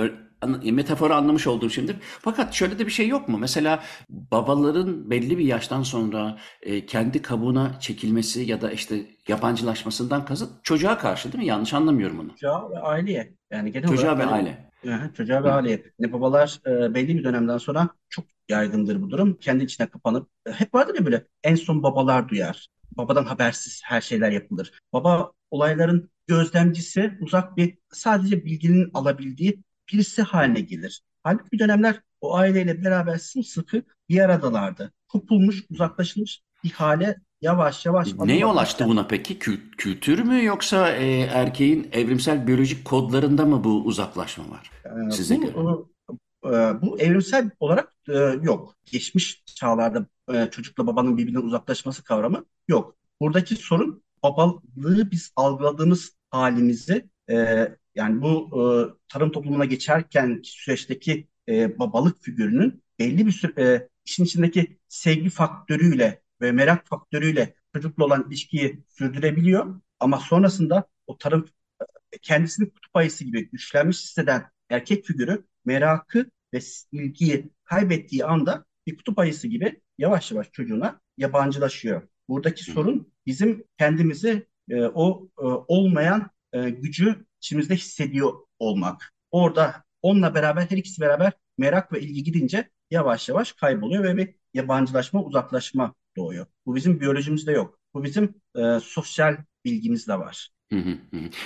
an- 0.41 0.73
metaforu 0.73 1.13
anlamış 1.13 1.47
oldum 1.47 1.69
şimdi. 1.71 1.95
Fakat 2.21 2.53
şöyle 2.53 2.79
de 2.79 2.85
bir 2.85 2.91
şey 2.91 3.07
yok 3.07 3.29
mu? 3.29 3.37
Mesela 3.37 3.83
babaların 4.09 5.09
belli 5.09 5.37
bir 5.37 5.45
yaştan 5.45 5.83
sonra 5.83 6.37
e, 6.61 6.85
kendi 6.85 7.21
kabuğuna 7.21 7.79
çekilmesi 7.79 8.41
ya 8.41 8.61
da 8.61 8.71
işte 8.71 9.05
yabancılaşmasından 9.27 10.25
kasıt 10.25 10.63
çocuğa 10.63 10.97
karşı 10.97 11.31
değil 11.33 11.43
mi? 11.43 11.47
Yanlış 11.47 11.73
anlamıyorum 11.73 12.19
onu. 12.19 12.29
Çocuğa 12.29 12.69
ve 12.69 12.79
aileye. 12.79 13.33
Yani 13.51 13.71
genel 13.71 13.89
Çocuğa 13.89 14.11
olarak 14.11 14.27
ve 14.27 14.31
aile. 14.31 14.70
Çocuğa 15.13 15.43
Hı. 15.43 15.51
aileye. 15.51 15.83
Yani 15.99 16.13
babalar 16.13 16.59
e, 16.65 16.93
belli 16.93 17.17
bir 17.17 17.23
dönemden 17.23 17.57
sonra 17.57 17.89
çok 18.09 18.25
yaygındır 18.49 19.01
bu 19.01 19.09
durum. 19.09 19.37
Kendi 19.37 19.63
içine 19.63 19.87
kapanıp 19.87 20.29
e, 20.45 20.51
hep 20.51 20.73
vardır 20.73 20.95
ya 20.95 21.05
böyle 21.05 21.27
en 21.43 21.55
son 21.55 21.83
babalar 21.83 22.29
duyar. 22.29 22.67
Babadan 22.97 23.25
habersiz 23.25 23.81
her 23.85 24.01
şeyler 24.01 24.31
yapılır. 24.31 24.71
Baba 24.93 25.31
olayların 25.51 26.09
gözlemcisi, 26.27 27.17
uzak 27.21 27.57
bir 27.57 27.77
sadece 27.91 28.45
bilginin 28.45 28.89
alabildiği 28.93 29.63
birisi 29.93 30.21
haline 30.21 30.61
gelir. 30.61 31.01
Halbuki 31.23 31.51
bir 31.51 31.59
dönemler 31.59 32.01
o 32.21 32.35
aileyle 32.35 32.83
beraber 32.83 33.17
sımsıkı 33.17 33.83
bir 34.09 34.19
aradalardı. 34.19 34.91
Kopulmuş, 35.07 35.63
uzaklaşılmış 35.69 36.41
bir 36.63 36.71
hale 36.71 37.15
yavaş 37.41 37.85
yavaş 37.85 38.13
adım 38.19 38.29
yol 38.39 38.49
adım 38.49 38.57
açtı 38.57 38.85
buna 38.87 39.07
peki? 39.07 39.37
Kü- 39.39 39.71
kültür 39.77 40.19
mü 40.19 40.43
yoksa 40.45 40.91
e, 40.91 41.19
erkeğin 41.19 41.89
evrimsel 41.91 42.47
biyolojik 42.47 42.85
kodlarında 42.85 43.45
mı 43.45 43.63
bu 43.63 43.83
uzaklaşma 43.83 44.49
var 44.49 44.71
Ee, 44.85 45.11
size 45.11 45.35
göre? 45.35 45.53
Bu 45.55 45.91
e, 46.45 46.49
bu 46.81 46.99
evrimsel 46.99 47.49
olarak 47.59 47.93
e, 48.09 48.17
yok. 48.41 48.75
Geçmiş 48.85 49.43
çağlarda 49.45 50.05
e, 50.33 50.49
çocukla 50.51 50.87
babanın 50.87 51.17
birbirinden 51.17 51.41
uzaklaşması 51.41 52.03
kavramı 52.03 52.45
yok. 52.67 52.95
Buradaki 53.21 53.55
sorun 53.55 54.03
babalığı 54.23 55.11
biz 55.11 55.31
algıladığımız 55.35 56.17
halimizi 56.31 57.09
e, 57.29 57.67
yani 57.95 58.21
bu 58.21 58.49
e, 58.53 58.63
tarım 59.09 59.31
toplumuna 59.31 59.65
geçerken 59.65 60.41
süreçteki 60.43 61.27
e, 61.49 61.79
babalık 61.79 62.23
figürünün 62.23 62.83
belli 62.99 63.25
bir 63.25 63.31
süre 63.31 63.63
e, 63.63 63.89
işin 64.05 64.23
içindeki 64.23 64.79
sevgi 64.87 65.29
faktörüyle 65.29 66.21
ve 66.41 66.51
merak 66.51 66.87
faktörüyle 66.87 67.55
çocukla 67.75 68.05
olan 68.05 68.25
ilişkiyi 68.27 68.83
sürdürebiliyor. 68.89 69.81
Ama 69.99 70.19
sonrasında 70.19 70.87
o 71.07 71.17
tarım 71.17 71.45
kendisini 72.21 72.69
kutup 72.69 72.95
ayısı 72.95 73.23
gibi 73.23 73.49
güçlenmiş 73.49 74.03
hisseden 74.03 74.45
erkek 74.69 75.05
figürü 75.05 75.45
merakı 75.65 76.31
ve 76.53 76.59
ilgiyi 76.91 77.49
kaybettiği 77.63 78.25
anda 78.25 78.65
bir 78.87 78.97
kutup 78.97 79.19
ayısı 79.19 79.47
gibi 79.47 79.81
yavaş 79.97 80.31
yavaş 80.31 80.51
çocuğuna 80.51 80.99
yabancılaşıyor. 81.17 82.07
Buradaki 82.29 82.63
sorun 82.63 83.13
bizim 83.25 83.63
kendimizi 83.77 84.47
e, 84.69 84.81
o 84.83 85.29
e, 85.39 85.43
olmayan 85.43 86.29
e, 86.53 86.69
gücü 86.69 87.25
içimizde 87.37 87.75
hissediyor 87.75 88.33
olmak. 88.59 89.13
Orada 89.31 89.83
onunla 90.01 90.35
beraber 90.35 90.65
her 90.69 90.77
ikisi 90.77 91.01
beraber 91.01 91.31
merak 91.57 91.93
ve 91.93 92.01
ilgi 92.01 92.23
gidince 92.23 92.69
yavaş 92.91 93.29
yavaş 93.29 93.51
kayboluyor 93.51 94.03
ve 94.03 94.17
bir 94.17 94.35
yabancılaşma, 94.53 95.23
uzaklaşma 95.23 95.93
doğuyor. 96.17 96.45
Bu 96.65 96.75
bizim 96.75 96.99
biyolojimizde 96.99 97.51
yok. 97.51 97.79
Bu 97.93 98.03
bizim 98.03 98.35
e, 98.55 98.79
sosyal 98.83 99.37
bilgimizde 99.65 100.19
var. 100.19 100.49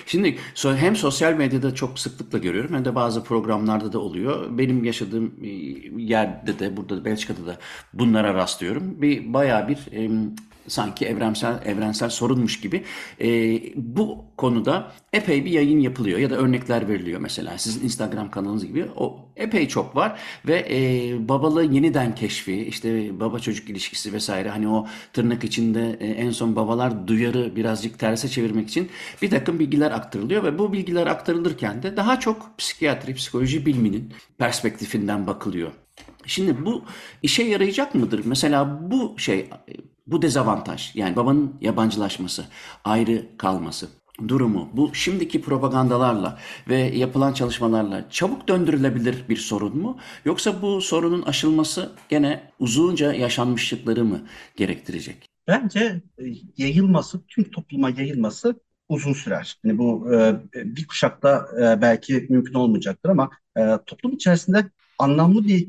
Şimdi 0.06 0.38
hem 0.64 0.96
sosyal 0.96 1.34
medyada 1.34 1.76
çok 1.76 2.00
sıklıkla 2.00 2.38
görüyorum 2.38 2.74
hem 2.76 2.86
de 2.86 2.96
bazı 2.96 3.24
programlarda 3.24 3.94
da 3.94 4.00
oluyor. 4.00 4.58
Benim 4.58 4.84
yaşadığım 4.84 5.36
e, 5.44 5.48
yerde 6.04 6.60
de 6.60 6.78
burada 6.78 6.98
da 6.98 7.06
Belçika'da 7.06 7.46
da 7.48 7.58
bunlara 7.94 8.34
rastlıyorum. 8.34 9.02
Bir 9.02 9.34
bayağı 9.34 9.68
bir 9.68 9.78
sanki 10.68 11.06
evrensel 11.06 11.60
evrensel 11.66 12.10
sorunmuş 12.10 12.62
gibi 12.62 12.84
e, 13.22 13.60
bu 13.76 14.26
konuda 14.38 14.92
epey 15.14 15.46
bir 15.46 15.52
yayın 15.52 15.80
yapılıyor 15.80 16.20
ya 16.20 16.30
da 16.30 16.36
örnekler 16.36 16.88
veriliyor 16.88 17.20
mesela 17.20 17.58
sizin 17.58 17.84
Instagram 17.84 18.32
kanalınız 18.32 18.66
gibi 18.66 18.86
o 18.98 19.20
epey 19.36 19.68
çok 19.68 19.96
var 19.96 20.20
ve 20.48 20.66
e, 20.70 21.30
babalığı 21.30 21.64
yeniden 21.64 22.16
keşfi 22.16 22.56
işte 22.56 23.20
baba 23.20 23.40
çocuk 23.40 23.70
ilişkisi 23.70 24.14
vesaire 24.14 24.50
hani 24.50 24.68
o 24.68 24.88
tırnak 25.14 25.44
içinde 25.44 25.98
e, 26.00 26.08
en 26.08 26.32
son 26.32 26.56
babalar 26.56 27.08
duyarı 27.08 27.56
birazcık 27.56 28.00
terse 28.00 28.30
çevirmek 28.30 28.70
için 28.70 28.90
bir 29.22 29.30
takım 29.30 29.60
bilgiler 29.60 29.92
aktarılıyor 29.92 30.44
ve 30.44 30.60
bu 30.60 30.74
bilgiler 30.74 31.08
aktarılırken 31.08 31.84
de 31.84 31.98
daha 31.98 32.20
çok 32.20 32.58
psikiyatri, 32.58 33.14
psikoloji 33.14 33.66
biliminin 33.66 34.14
perspektifinden 34.38 35.28
bakılıyor. 35.28 35.72
Şimdi 36.26 36.66
bu 36.66 36.84
işe 37.22 37.44
yarayacak 37.44 37.96
mıdır? 37.96 38.22
Mesela 38.26 38.92
bu 38.92 39.16
şey, 39.18 39.50
bu 40.08 40.22
dezavantaj 40.22 40.96
yani 40.96 41.16
babanın 41.16 41.56
yabancılaşması, 41.62 42.46
ayrı 42.84 43.38
kalması 43.38 43.88
durumu 44.28 44.70
bu 44.74 44.96
şimdiki 44.96 45.42
propagandalarla 45.42 46.38
ve 46.70 46.78
yapılan 46.78 47.34
çalışmalarla 47.34 48.10
çabuk 48.10 48.48
döndürülebilir 48.48 49.30
bir 49.30 49.38
sorun 49.38 49.78
mu? 49.78 49.98
Yoksa 50.26 50.62
bu 50.62 50.82
sorunun 50.82 51.22
aşılması 51.22 51.92
gene 52.10 52.52
uzunca 52.60 53.14
yaşanmışlıkları 53.14 54.06
mı 54.06 54.22
gerektirecek? 54.56 55.30
Bence 55.48 56.02
e, 56.18 56.24
yayılması, 56.58 57.26
tüm 57.28 57.52
topluma 57.52 57.90
yayılması 57.90 58.60
uzun 58.90 59.14
sürer. 59.14 59.60
Yani 59.64 59.78
bu 59.78 60.14
e, 60.14 60.36
bir 60.56 60.88
kuşakta 60.88 61.48
e, 61.62 61.82
belki 61.82 62.26
mümkün 62.30 62.54
olmayacaktır 62.54 63.10
ama 63.10 63.30
toplum 63.86 64.14
içerisinde 64.14 64.66
anlamlı 65.00 65.48
bir 65.48 65.68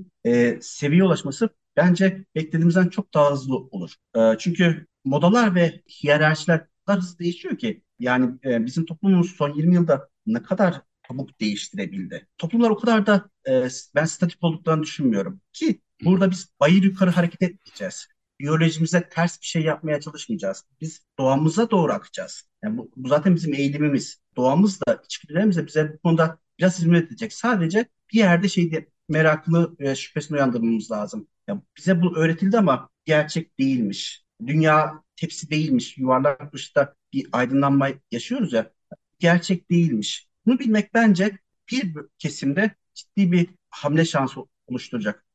seviyeye 0.60 1.04
ulaşması 1.04 1.48
bence 1.76 2.24
beklediğimizden 2.34 2.88
çok 2.88 3.14
daha 3.14 3.30
hızlı 3.32 3.56
olur. 3.56 3.94
E, 4.16 4.20
çünkü 4.38 4.86
modalar 5.04 5.54
ve 5.54 5.82
hiyerarşiler 6.02 6.66
kadar 6.86 7.00
hızlı 7.00 7.18
değişiyor 7.18 7.58
ki 7.58 7.82
yani 7.98 8.34
e, 8.44 8.66
bizim 8.66 8.86
toplumumuz 8.86 9.30
son 9.36 9.54
20 9.54 9.74
yılda 9.74 10.08
ne 10.26 10.42
kadar 10.42 10.82
çabuk 11.08 11.40
değiştirebildi. 11.40 12.28
Toplumlar 12.38 12.70
o 12.70 12.76
kadar 12.78 13.06
da 13.06 13.30
e, 13.48 13.68
ben 13.94 14.04
statik 14.04 14.44
olduklarını 14.44 14.82
düşünmüyorum 14.82 15.40
ki 15.52 15.80
burada 16.04 16.30
biz 16.30 16.48
bayır 16.60 16.82
yukarı 16.82 17.10
hareket 17.10 17.42
etmeyeceğiz 17.42 18.08
biyolojimize 18.40 19.08
ters 19.08 19.40
bir 19.40 19.46
şey 19.46 19.62
yapmaya 19.62 20.00
çalışmayacağız. 20.00 20.64
Biz 20.80 21.06
doğamıza 21.18 21.70
doğru 21.70 21.92
akacağız. 21.92 22.48
Yani 22.62 22.78
bu, 22.78 22.90
bu 22.96 23.08
zaten 23.08 23.34
bizim 23.34 23.54
eğilimimiz. 23.54 24.20
Doğamız 24.36 24.80
da 24.80 25.02
içgüdülerimiz 25.04 25.56
de 25.56 25.66
bize 25.66 25.92
bu 25.92 25.98
konuda 25.98 26.38
biraz 26.58 26.78
hizmet 26.78 27.06
edecek. 27.08 27.32
Sadece 27.32 27.86
bir 28.12 28.18
yerde 28.18 28.48
şeyde 28.48 28.88
meraklı 29.08 29.76
ve 29.80 29.94
şüphesini 29.96 30.36
uyandırmamız 30.36 30.90
lazım. 30.90 31.28
Ya 31.48 31.62
bize 31.78 32.02
bu 32.02 32.16
öğretildi 32.18 32.58
ama 32.58 32.88
gerçek 33.04 33.58
değilmiş. 33.58 34.24
Dünya 34.46 35.02
tepsi 35.16 35.50
değilmiş. 35.50 35.98
Yuvarlak 35.98 36.52
dışta 36.52 36.94
bir 37.12 37.28
aydınlanma 37.32 37.88
yaşıyoruz 38.12 38.52
ya. 38.52 38.72
Gerçek 39.18 39.70
değilmiş. 39.70 40.28
Bunu 40.46 40.58
bilmek 40.58 40.94
bence 40.94 41.38
bir 41.72 41.94
kesimde 42.18 42.74
ciddi 42.94 43.32
bir 43.32 43.50
hamle 43.70 44.04
şansı 44.04 44.40
oluşturacak. 44.66 45.25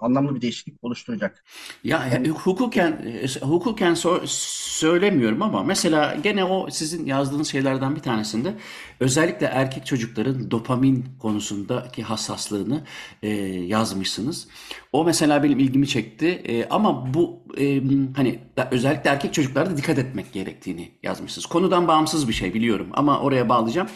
Anlamlı 0.00 0.34
bir 0.34 0.40
değişiklik 0.40 0.84
oluşturacak. 0.84 1.44
Ya 1.84 2.06
Yani 2.06 2.28
hukuken 2.28 2.92
e, 3.40 3.40
hukuken 3.46 3.92
so- 3.94 4.22
söylemiyorum 4.26 5.42
ama 5.42 5.62
mesela 5.62 6.14
gene 6.22 6.44
o 6.44 6.70
sizin 6.70 7.06
yazdığınız 7.06 7.48
şeylerden 7.48 7.96
bir 7.96 8.00
tanesinde 8.00 8.54
özellikle 9.00 9.46
erkek 9.46 9.86
çocukların 9.86 10.50
dopamin 10.50 11.04
konusundaki 11.20 12.02
hassaslığını 12.02 12.80
e, 13.22 13.28
yazmışsınız. 13.66 14.48
O 14.92 15.04
mesela 15.04 15.42
benim 15.42 15.58
ilgimi 15.58 15.88
çekti 15.88 16.26
E, 16.44 16.68
ama 16.68 17.14
bu 17.14 17.40
e, 17.58 17.80
hani 18.16 18.38
özellikle 18.70 19.10
erkek 19.10 19.34
çocuklarda 19.34 19.76
dikkat 19.76 19.98
etmek 19.98 20.32
gerektiğini 20.32 20.90
yazmışsınız. 21.02 21.46
Konudan 21.46 21.88
bağımsız 21.88 22.28
bir 22.28 22.32
şey 22.32 22.54
biliyorum 22.54 22.86
ama 22.92 23.20
oraya 23.20 23.48
bağlayacağım. 23.48 23.88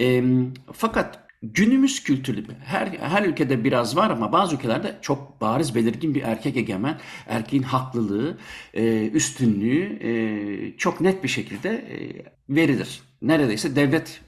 E, 0.00 0.24
fakat 0.72 1.21
Günümüz 1.42 2.02
kültürü 2.02 2.44
her 2.64 2.86
her 2.86 3.22
ülkede 3.22 3.64
biraz 3.64 3.96
var 3.96 4.10
ama 4.10 4.32
bazı 4.32 4.56
ülkelerde 4.56 4.98
çok 5.02 5.40
bariz 5.40 5.74
belirgin 5.74 6.14
bir 6.14 6.22
erkek 6.22 6.56
egemen, 6.56 7.00
erkeğin 7.26 7.62
haklılığı, 7.62 8.38
e, 8.74 9.08
üstünlüğü 9.08 9.98
e, 10.02 10.76
çok 10.76 11.00
net 11.00 11.24
bir 11.24 11.28
şekilde 11.28 11.68
e, 11.70 12.24
verilir. 12.48 13.00
Neredeyse 13.22 13.76
devlet 13.76 14.20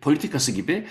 politikası 0.00 0.52
gibi 0.52 0.86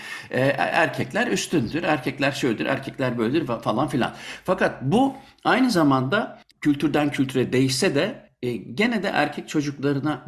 erkekler 0.57 1.27
üstündür, 1.27 1.83
erkekler 1.83 2.31
şöyledir, 2.31 2.65
erkekler 2.65 3.17
böyledir 3.17 3.47
fa- 3.47 3.61
falan 3.61 3.87
filan. 3.87 4.13
Fakat 4.43 4.81
bu 4.81 5.15
aynı 5.43 5.71
zamanda 5.71 6.41
kültürden 6.61 7.11
kültüre 7.11 7.53
değişse 7.53 7.95
de 7.95 8.29
gene 8.73 9.03
de 9.03 9.07
erkek 9.07 9.49
çocuklarına, 9.49 10.25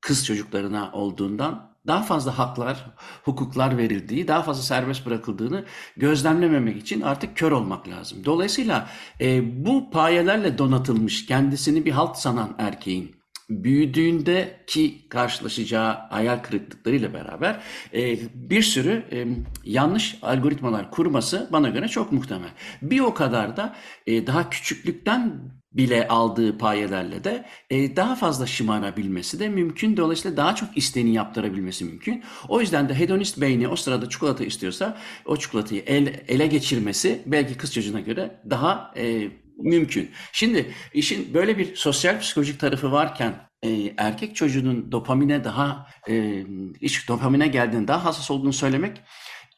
kız 0.00 0.26
çocuklarına 0.26 0.92
olduğundan 0.92 1.71
daha 1.86 2.02
fazla 2.02 2.38
haklar, 2.38 2.86
hukuklar 3.24 3.78
verildiği, 3.78 4.28
daha 4.28 4.42
fazla 4.42 4.62
serbest 4.62 5.06
bırakıldığını 5.06 5.64
gözlemlememek 5.96 6.76
için 6.76 7.00
artık 7.00 7.36
kör 7.36 7.52
olmak 7.52 7.88
lazım. 7.88 8.24
Dolayısıyla 8.24 8.88
e, 9.20 9.64
bu 9.66 9.90
payelerle 9.90 10.58
donatılmış 10.58 11.26
kendisini 11.26 11.84
bir 11.84 11.90
halt 11.90 12.16
sanan 12.16 12.54
erkeğin 12.58 13.22
büyüdüğündeki 13.50 15.08
karşılaşacağı 15.08 15.92
hayal 16.10 16.38
kırıklıklarıyla 16.38 17.14
beraber 17.14 17.62
e, 17.94 18.18
bir 18.34 18.62
sürü 18.62 19.04
e, 19.12 19.26
yanlış 19.64 20.18
algoritmalar 20.22 20.90
kurması 20.90 21.48
bana 21.52 21.68
göre 21.68 21.88
çok 21.88 22.12
muhtemel. 22.12 22.50
Bir 22.82 23.00
o 23.00 23.14
kadar 23.14 23.56
da 23.56 23.76
e, 24.06 24.26
daha 24.26 24.50
küçüklükten 24.50 25.40
bile 25.74 26.08
aldığı 26.08 26.58
payelerle 26.58 27.24
de 27.24 27.44
e, 27.70 27.96
daha 27.96 28.16
fazla 28.16 28.46
şımarabilmesi 28.46 29.40
de 29.40 29.48
mümkün. 29.48 29.96
Dolayısıyla 29.96 30.36
daha 30.36 30.54
çok 30.54 30.76
isteğini 30.76 31.14
yaptırabilmesi 31.14 31.84
mümkün. 31.84 32.22
O 32.48 32.60
yüzden 32.60 32.88
de 32.88 32.94
hedonist 32.94 33.40
beyni 33.40 33.68
o 33.68 33.76
sırada 33.76 34.08
çikolata 34.08 34.44
istiyorsa 34.44 34.98
o 35.26 35.36
çikolatayı 35.36 35.82
el, 35.86 36.22
ele 36.28 36.46
geçirmesi 36.46 37.22
belki 37.26 37.56
kız 37.56 37.74
çocuğuna 37.74 38.00
göre 38.00 38.40
daha 38.50 38.94
e, 38.96 39.28
mümkün. 39.58 40.10
Şimdi 40.32 40.74
işin 40.94 41.34
böyle 41.34 41.58
bir 41.58 41.76
sosyal 41.76 42.20
psikolojik 42.20 42.60
tarafı 42.60 42.92
varken 42.92 43.34
e, 43.62 43.94
erkek 43.96 44.36
çocuğunun 44.36 44.92
dopamine 44.92 45.44
daha 45.44 45.86
e, 46.08 46.44
iş 46.80 47.08
dopamine 47.08 47.48
geldiğinde 47.48 47.88
daha 47.88 48.04
hassas 48.04 48.30
olduğunu 48.30 48.52
söylemek 48.52 49.00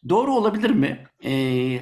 doğru 0.08 0.34
olabilir 0.34 0.70
mi? 0.70 1.06
E, 1.20 1.30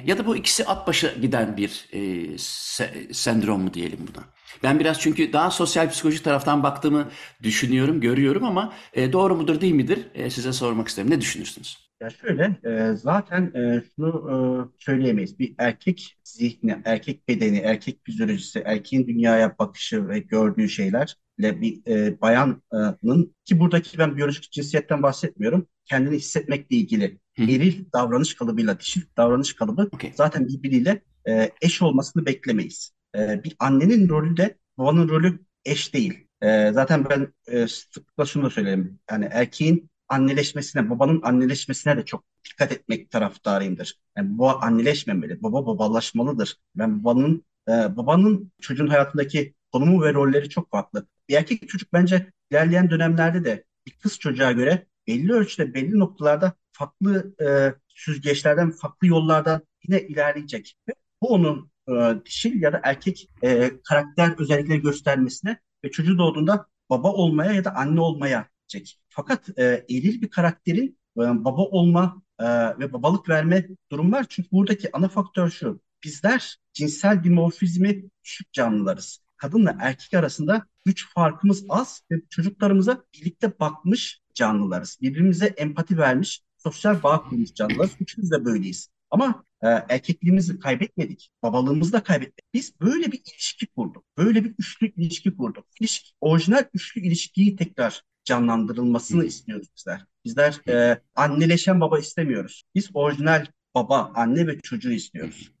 ya 0.05 0.17
da 0.17 0.25
bu 0.25 0.35
ikisi 0.35 0.65
at 0.65 0.87
başa 0.87 1.11
giden 1.21 1.57
bir 1.57 1.87
e, 1.91 1.97
se- 2.37 3.13
sendrom 3.13 3.61
mu 3.61 3.73
diyelim 3.73 3.99
buna? 4.13 4.23
Ben 4.63 4.79
biraz 4.79 4.99
çünkü 5.01 5.33
daha 5.33 5.51
sosyal 5.51 5.89
psikolojik 5.89 6.23
taraftan 6.23 6.63
baktığımı 6.63 7.11
düşünüyorum, 7.43 8.01
görüyorum 8.01 8.43
ama 8.43 8.73
e, 8.93 9.13
doğru 9.13 9.35
mudur 9.35 9.61
değil 9.61 9.73
midir? 9.73 10.07
E, 10.13 10.29
size 10.29 10.53
sormak 10.53 10.87
isterim. 10.87 11.09
Ne 11.09 11.21
düşünürsünüz? 11.21 11.82
Ya 12.03 12.09
şöyle, 12.09 12.59
e, 12.63 12.95
zaten 12.95 13.51
e, 13.55 13.83
şunu 13.95 14.09
e, 14.29 14.35
söyleyemeyiz. 14.83 15.39
Bir 15.39 15.55
erkek 15.57 16.17
zihni, 16.23 16.81
erkek 16.85 17.27
bedeni, 17.27 17.57
erkek 17.57 17.99
fizyolojisi, 18.03 18.59
erkeğin 18.65 19.07
dünyaya 19.07 19.57
bakışı 19.59 20.07
ve 20.07 20.19
gördüğü 20.19 20.69
şeylerle 20.69 21.61
bir 21.61 21.87
e, 21.87 22.21
bayanın 22.21 23.35
ki 23.45 23.59
buradaki 23.59 23.97
ben 23.97 24.17
biyolojik 24.17 24.51
cinsiyetten 24.51 25.03
bahsetmiyorum. 25.03 25.67
Kendini 25.85 26.15
hissetmekle 26.15 26.75
ilgili 26.75 27.19
Hı. 27.37 27.43
eril 27.43 27.85
davranış 27.93 28.35
kalıbıyla 28.35 28.79
dişil 28.79 29.01
davranış 29.17 29.53
kalıbı 29.53 29.89
Okey. 29.91 30.11
zaten 30.15 30.47
birbiriyle 30.47 31.01
e, 31.27 31.51
eş 31.61 31.81
olmasını 31.81 32.25
beklemeyiz. 32.25 32.93
E, 33.15 33.43
bir 33.43 33.55
annenin 33.59 34.09
rolü 34.09 34.37
de 34.37 34.57
babanın 34.77 35.09
rolü 35.09 35.39
eş 35.65 35.93
değil. 35.93 36.27
E, 36.41 36.71
zaten 36.73 37.05
ben 37.09 37.33
e, 37.47 37.67
sıklıkla 37.67 38.25
şunu 38.25 38.45
da 38.45 38.49
söylerim. 38.49 38.99
Yani 39.11 39.27
erkeğin 39.31 39.89
anneleşmesine, 40.09 40.89
babanın 40.89 41.21
anneleşmesine 41.23 41.97
de 41.97 42.05
çok 42.05 42.23
dikkat 42.45 42.71
etmek 42.71 43.11
taraftarıyımdır. 43.11 43.99
Yani 44.17 44.37
baba 44.37 44.59
anneleşmemeli, 44.59 45.43
baba 45.43 45.65
babalaşmalıdır. 45.67 46.57
Ben 46.75 47.03
babanın 47.03 47.45
e, 47.69 47.71
babanın 47.71 48.51
çocuğun 48.61 48.87
hayatındaki 48.87 49.53
konumu 49.71 50.03
ve 50.03 50.13
rolleri 50.13 50.49
çok 50.49 50.71
farklı. 50.71 51.07
Bir 51.29 51.35
erkek 51.35 51.69
çocuk 51.69 51.93
bence 51.93 52.31
ilerleyen 52.51 52.89
dönemlerde 52.89 53.45
de 53.45 53.63
bir 53.87 53.91
kız 53.91 54.19
çocuğa 54.19 54.51
göre 54.51 54.87
belli 55.07 55.33
ölçüde, 55.33 55.73
belli 55.73 55.99
noktalarda 55.99 56.53
farklı 56.71 57.35
e, 57.41 57.73
süzgeçlerden, 57.87 58.71
farklı 58.71 59.07
yollardan 59.07 59.61
yine 59.87 60.01
ilerleyecek. 60.01 60.75
Ve 60.89 60.93
bu 61.21 61.27
onun 61.27 61.71
e, 61.89 62.25
dişil 62.25 62.61
ya 62.61 62.73
da 62.73 62.81
erkek 62.83 63.29
e, 63.43 63.71
karakter 63.83 64.35
özellikleri 64.39 64.81
göstermesine 64.81 65.59
ve 65.85 65.91
çocuğu 65.91 66.17
doğduğunda 66.17 66.67
baba 66.89 67.11
olmaya 67.13 67.51
ya 67.53 67.65
da 67.65 67.75
anne 67.75 68.01
olmaya 68.01 68.47
gidecek. 68.73 68.99
Fakat 69.09 69.49
e, 69.59 69.63
eril 69.89 70.21
bir 70.21 70.29
karakterin 70.29 70.97
e, 71.17 71.21
baba 71.21 71.61
olma 71.61 72.21
e, 72.39 72.45
ve 72.79 72.93
babalık 72.93 73.29
verme 73.29 73.67
durum 73.91 74.11
var. 74.11 74.25
Çünkü 74.29 74.51
buradaki 74.51 74.89
ana 74.93 75.09
faktör 75.09 75.49
şu. 75.49 75.81
Bizler 76.03 76.57
cinsel 76.73 77.23
dimorfizmi 77.23 78.03
düşük 78.23 78.53
canlılarız. 78.53 79.19
Kadınla 79.37 79.77
erkek 79.79 80.13
arasında 80.13 80.67
güç 80.85 81.13
farkımız 81.13 81.65
az 81.69 82.01
ve 82.11 82.15
çocuklarımıza 82.29 83.03
birlikte 83.13 83.59
bakmış 83.59 84.21
canlılarız. 84.33 84.97
Birbirimize 85.01 85.45
empati 85.45 85.97
vermiş, 85.97 86.41
sosyal 86.57 87.03
bağ 87.03 87.23
kurmuş 87.23 87.53
canlılarız. 87.53 87.91
Üçümüz 87.99 88.31
de 88.31 88.45
böyleyiz. 88.45 88.89
Ama 89.11 89.43
e, 89.61 89.67
erkekliğimizi 89.67 90.59
kaybetmedik, 90.59 91.29
babalığımızı 91.43 91.93
da 91.93 92.03
kaybetmedik. 92.03 92.53
Biz 92.53 92.79
böyle 92.81 93.11
bir 93.11 93.21
ilişki 93.33 93.67
kurduk. 93.67 94.05
Böyle 94.17 94.43
bir 94.43 94.55
üçlü 94.57 94.91
ilişki 94.97 95.37
kurduk. 95.37 95.65
İlişki, 95.79 96.11
orijinal 96.21 96.63
üçlü 96.73 97.01
ilişkiyi 97.01 97.55
tekrar 97.55 98.03
canlandırılmasını 98.25 99.25
istiyoruz 99.25 99.67
bizler. 99.77 100.05
Bizler 100.25 100.61
e, 100.69 101.01
anneleşen 101.15 101.81
baba 101.81 101.99
istemiyoruz. 101.99 102.63
Biz 102.75 102.89
orijinal 102.93 103.45
baba, 103.75 104.11
anne 104.15 104.47
ve 104.47 104.59
çocuğu 104.59 104.91
istiyoruz. 104.91 105.51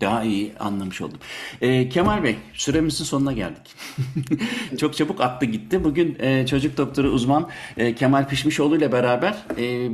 Daha 0.00 0.24
iyi 0.24 0.52
anlamış 0.58 1.00
oldum. 1.00 1.18
Ee, 1.60 1.88
Kemal 1.88 2.24
Bey, 2.24 2.36
süremizin 2.52 3.04
sonuna 3.04 3.32
geldik. 3.32 3.74
Çok 4.78 4.96
çabuk 4.96 5.20
attı 5.20 5.46
gitti. 5.46 5.84
Bugün 5.84 6.16
e, 6.20 6.46
çocuk 6.46 6.76
doktoru 6.76 7.08
uzman 7.08 7.50
e, 7.76 7.94
Kemal 7.94 8.28
Pişmişoğlu 8.28 8.76
ile 8.76 8.92
beraber 8.92 9.36
e, 9.58 9.90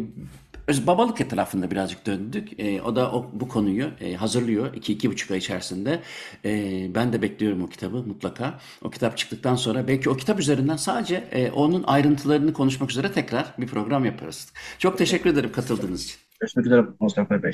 öz- 0.69 0.87
babalık 0.87 1.21
etrafında 1.21 1.71
birazcık 1.71 2.07
döndük. 2.07 2.61
E, 2.61 2.83
o 2.83 2.97
da 2.97 3.13
o, 3.13 3.31
bu 3.33 3.49
konuyu 3.49 3.91
e, 4.01 4.15
hazırlıyor. 4.15 4.75
iki 4.75 4.93
iki 4.93 5.11
buçuk 5.11 5.31
ay 5.31 5.39
içerisinde. 5.39 6.03
E, 6.45 6.51
ben 6.95 7.13
de 7.13 7.23
bekliyorum 7.23 7.63
o 7.63 7.69
kitabı 7.69 7.97
mutlaka. 7.97 8.61
O 8.83 8.91
kitap 8.91 9.17
çıktıktan 9.19 9.57
sonra 9.57 9.89
belki 9.89 10.11
o 10.11 10.17
kitap 10.17 10.41
üzerinden 10.41 10.77
sadece 10.77 11.17
e, 11.33 11.51
onun 11.51 11.83
ayrıntılarını 11.83 12.53
konuşmak 12.53 12.91
üzere 12.91 13.13
tekrar 13.13 13.55
bir 13.59 13.67
program 13.67 14.05
yaparız. 14.05 14.53
Çok 14.79 14.99
teşekkür 14.99 15.31
ederim 15.31 15.53
katıldığınız 15.53 16.05
için. 16.05 16.26
Görüşmek 16.41 16.67
üzere 16.67 16.85
Mustafa 17.01 17.43
Bey. 17.43 17.53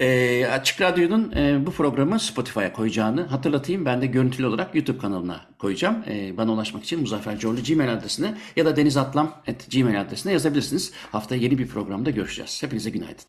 E, 0.00 0.46
Açık 0.46 0.80
Radyo'nun 0.80 1.32
e, 1.32 1.66
bu 1.66 1.70
programı 1.70 2.20
Spotify'a 2.20 2.72
koyacağını 2.72 3.22
hatırlatayım. 3.22 3.84
Ben 3.84 4.02
de 4.02 4.06
görüntülü 4.06 4.46
olarak 4.46 4.74
YouTube 4.74 4.98
kanalına 4.98 5.40
koyacağım. 5.58 6.04
E, 6.08 6.36
bana 6.36 6.52
ulaşmak 6.52 6.84
için 6.84 7.00
Muzaffer 7.00 7.38
Corlu 7.38 7.62
Gmail 7.62 7.92
adresine 7.92 8.34
ya 8.56 8.64
da 8.64 8.76
denizatlam.gmail 8.76 10.00
adresine 10.00 10.32
yazabilirsiniz. 10.32 10.92
Haftaya 11.12 11.40
yeni 11.40 11.58
bir 11.58 11.68
programda 11.68 12.10
görüşeceğiz. 12.10 12.62
Hepinize 12.62 12.90
günaydın. 12.90 13.26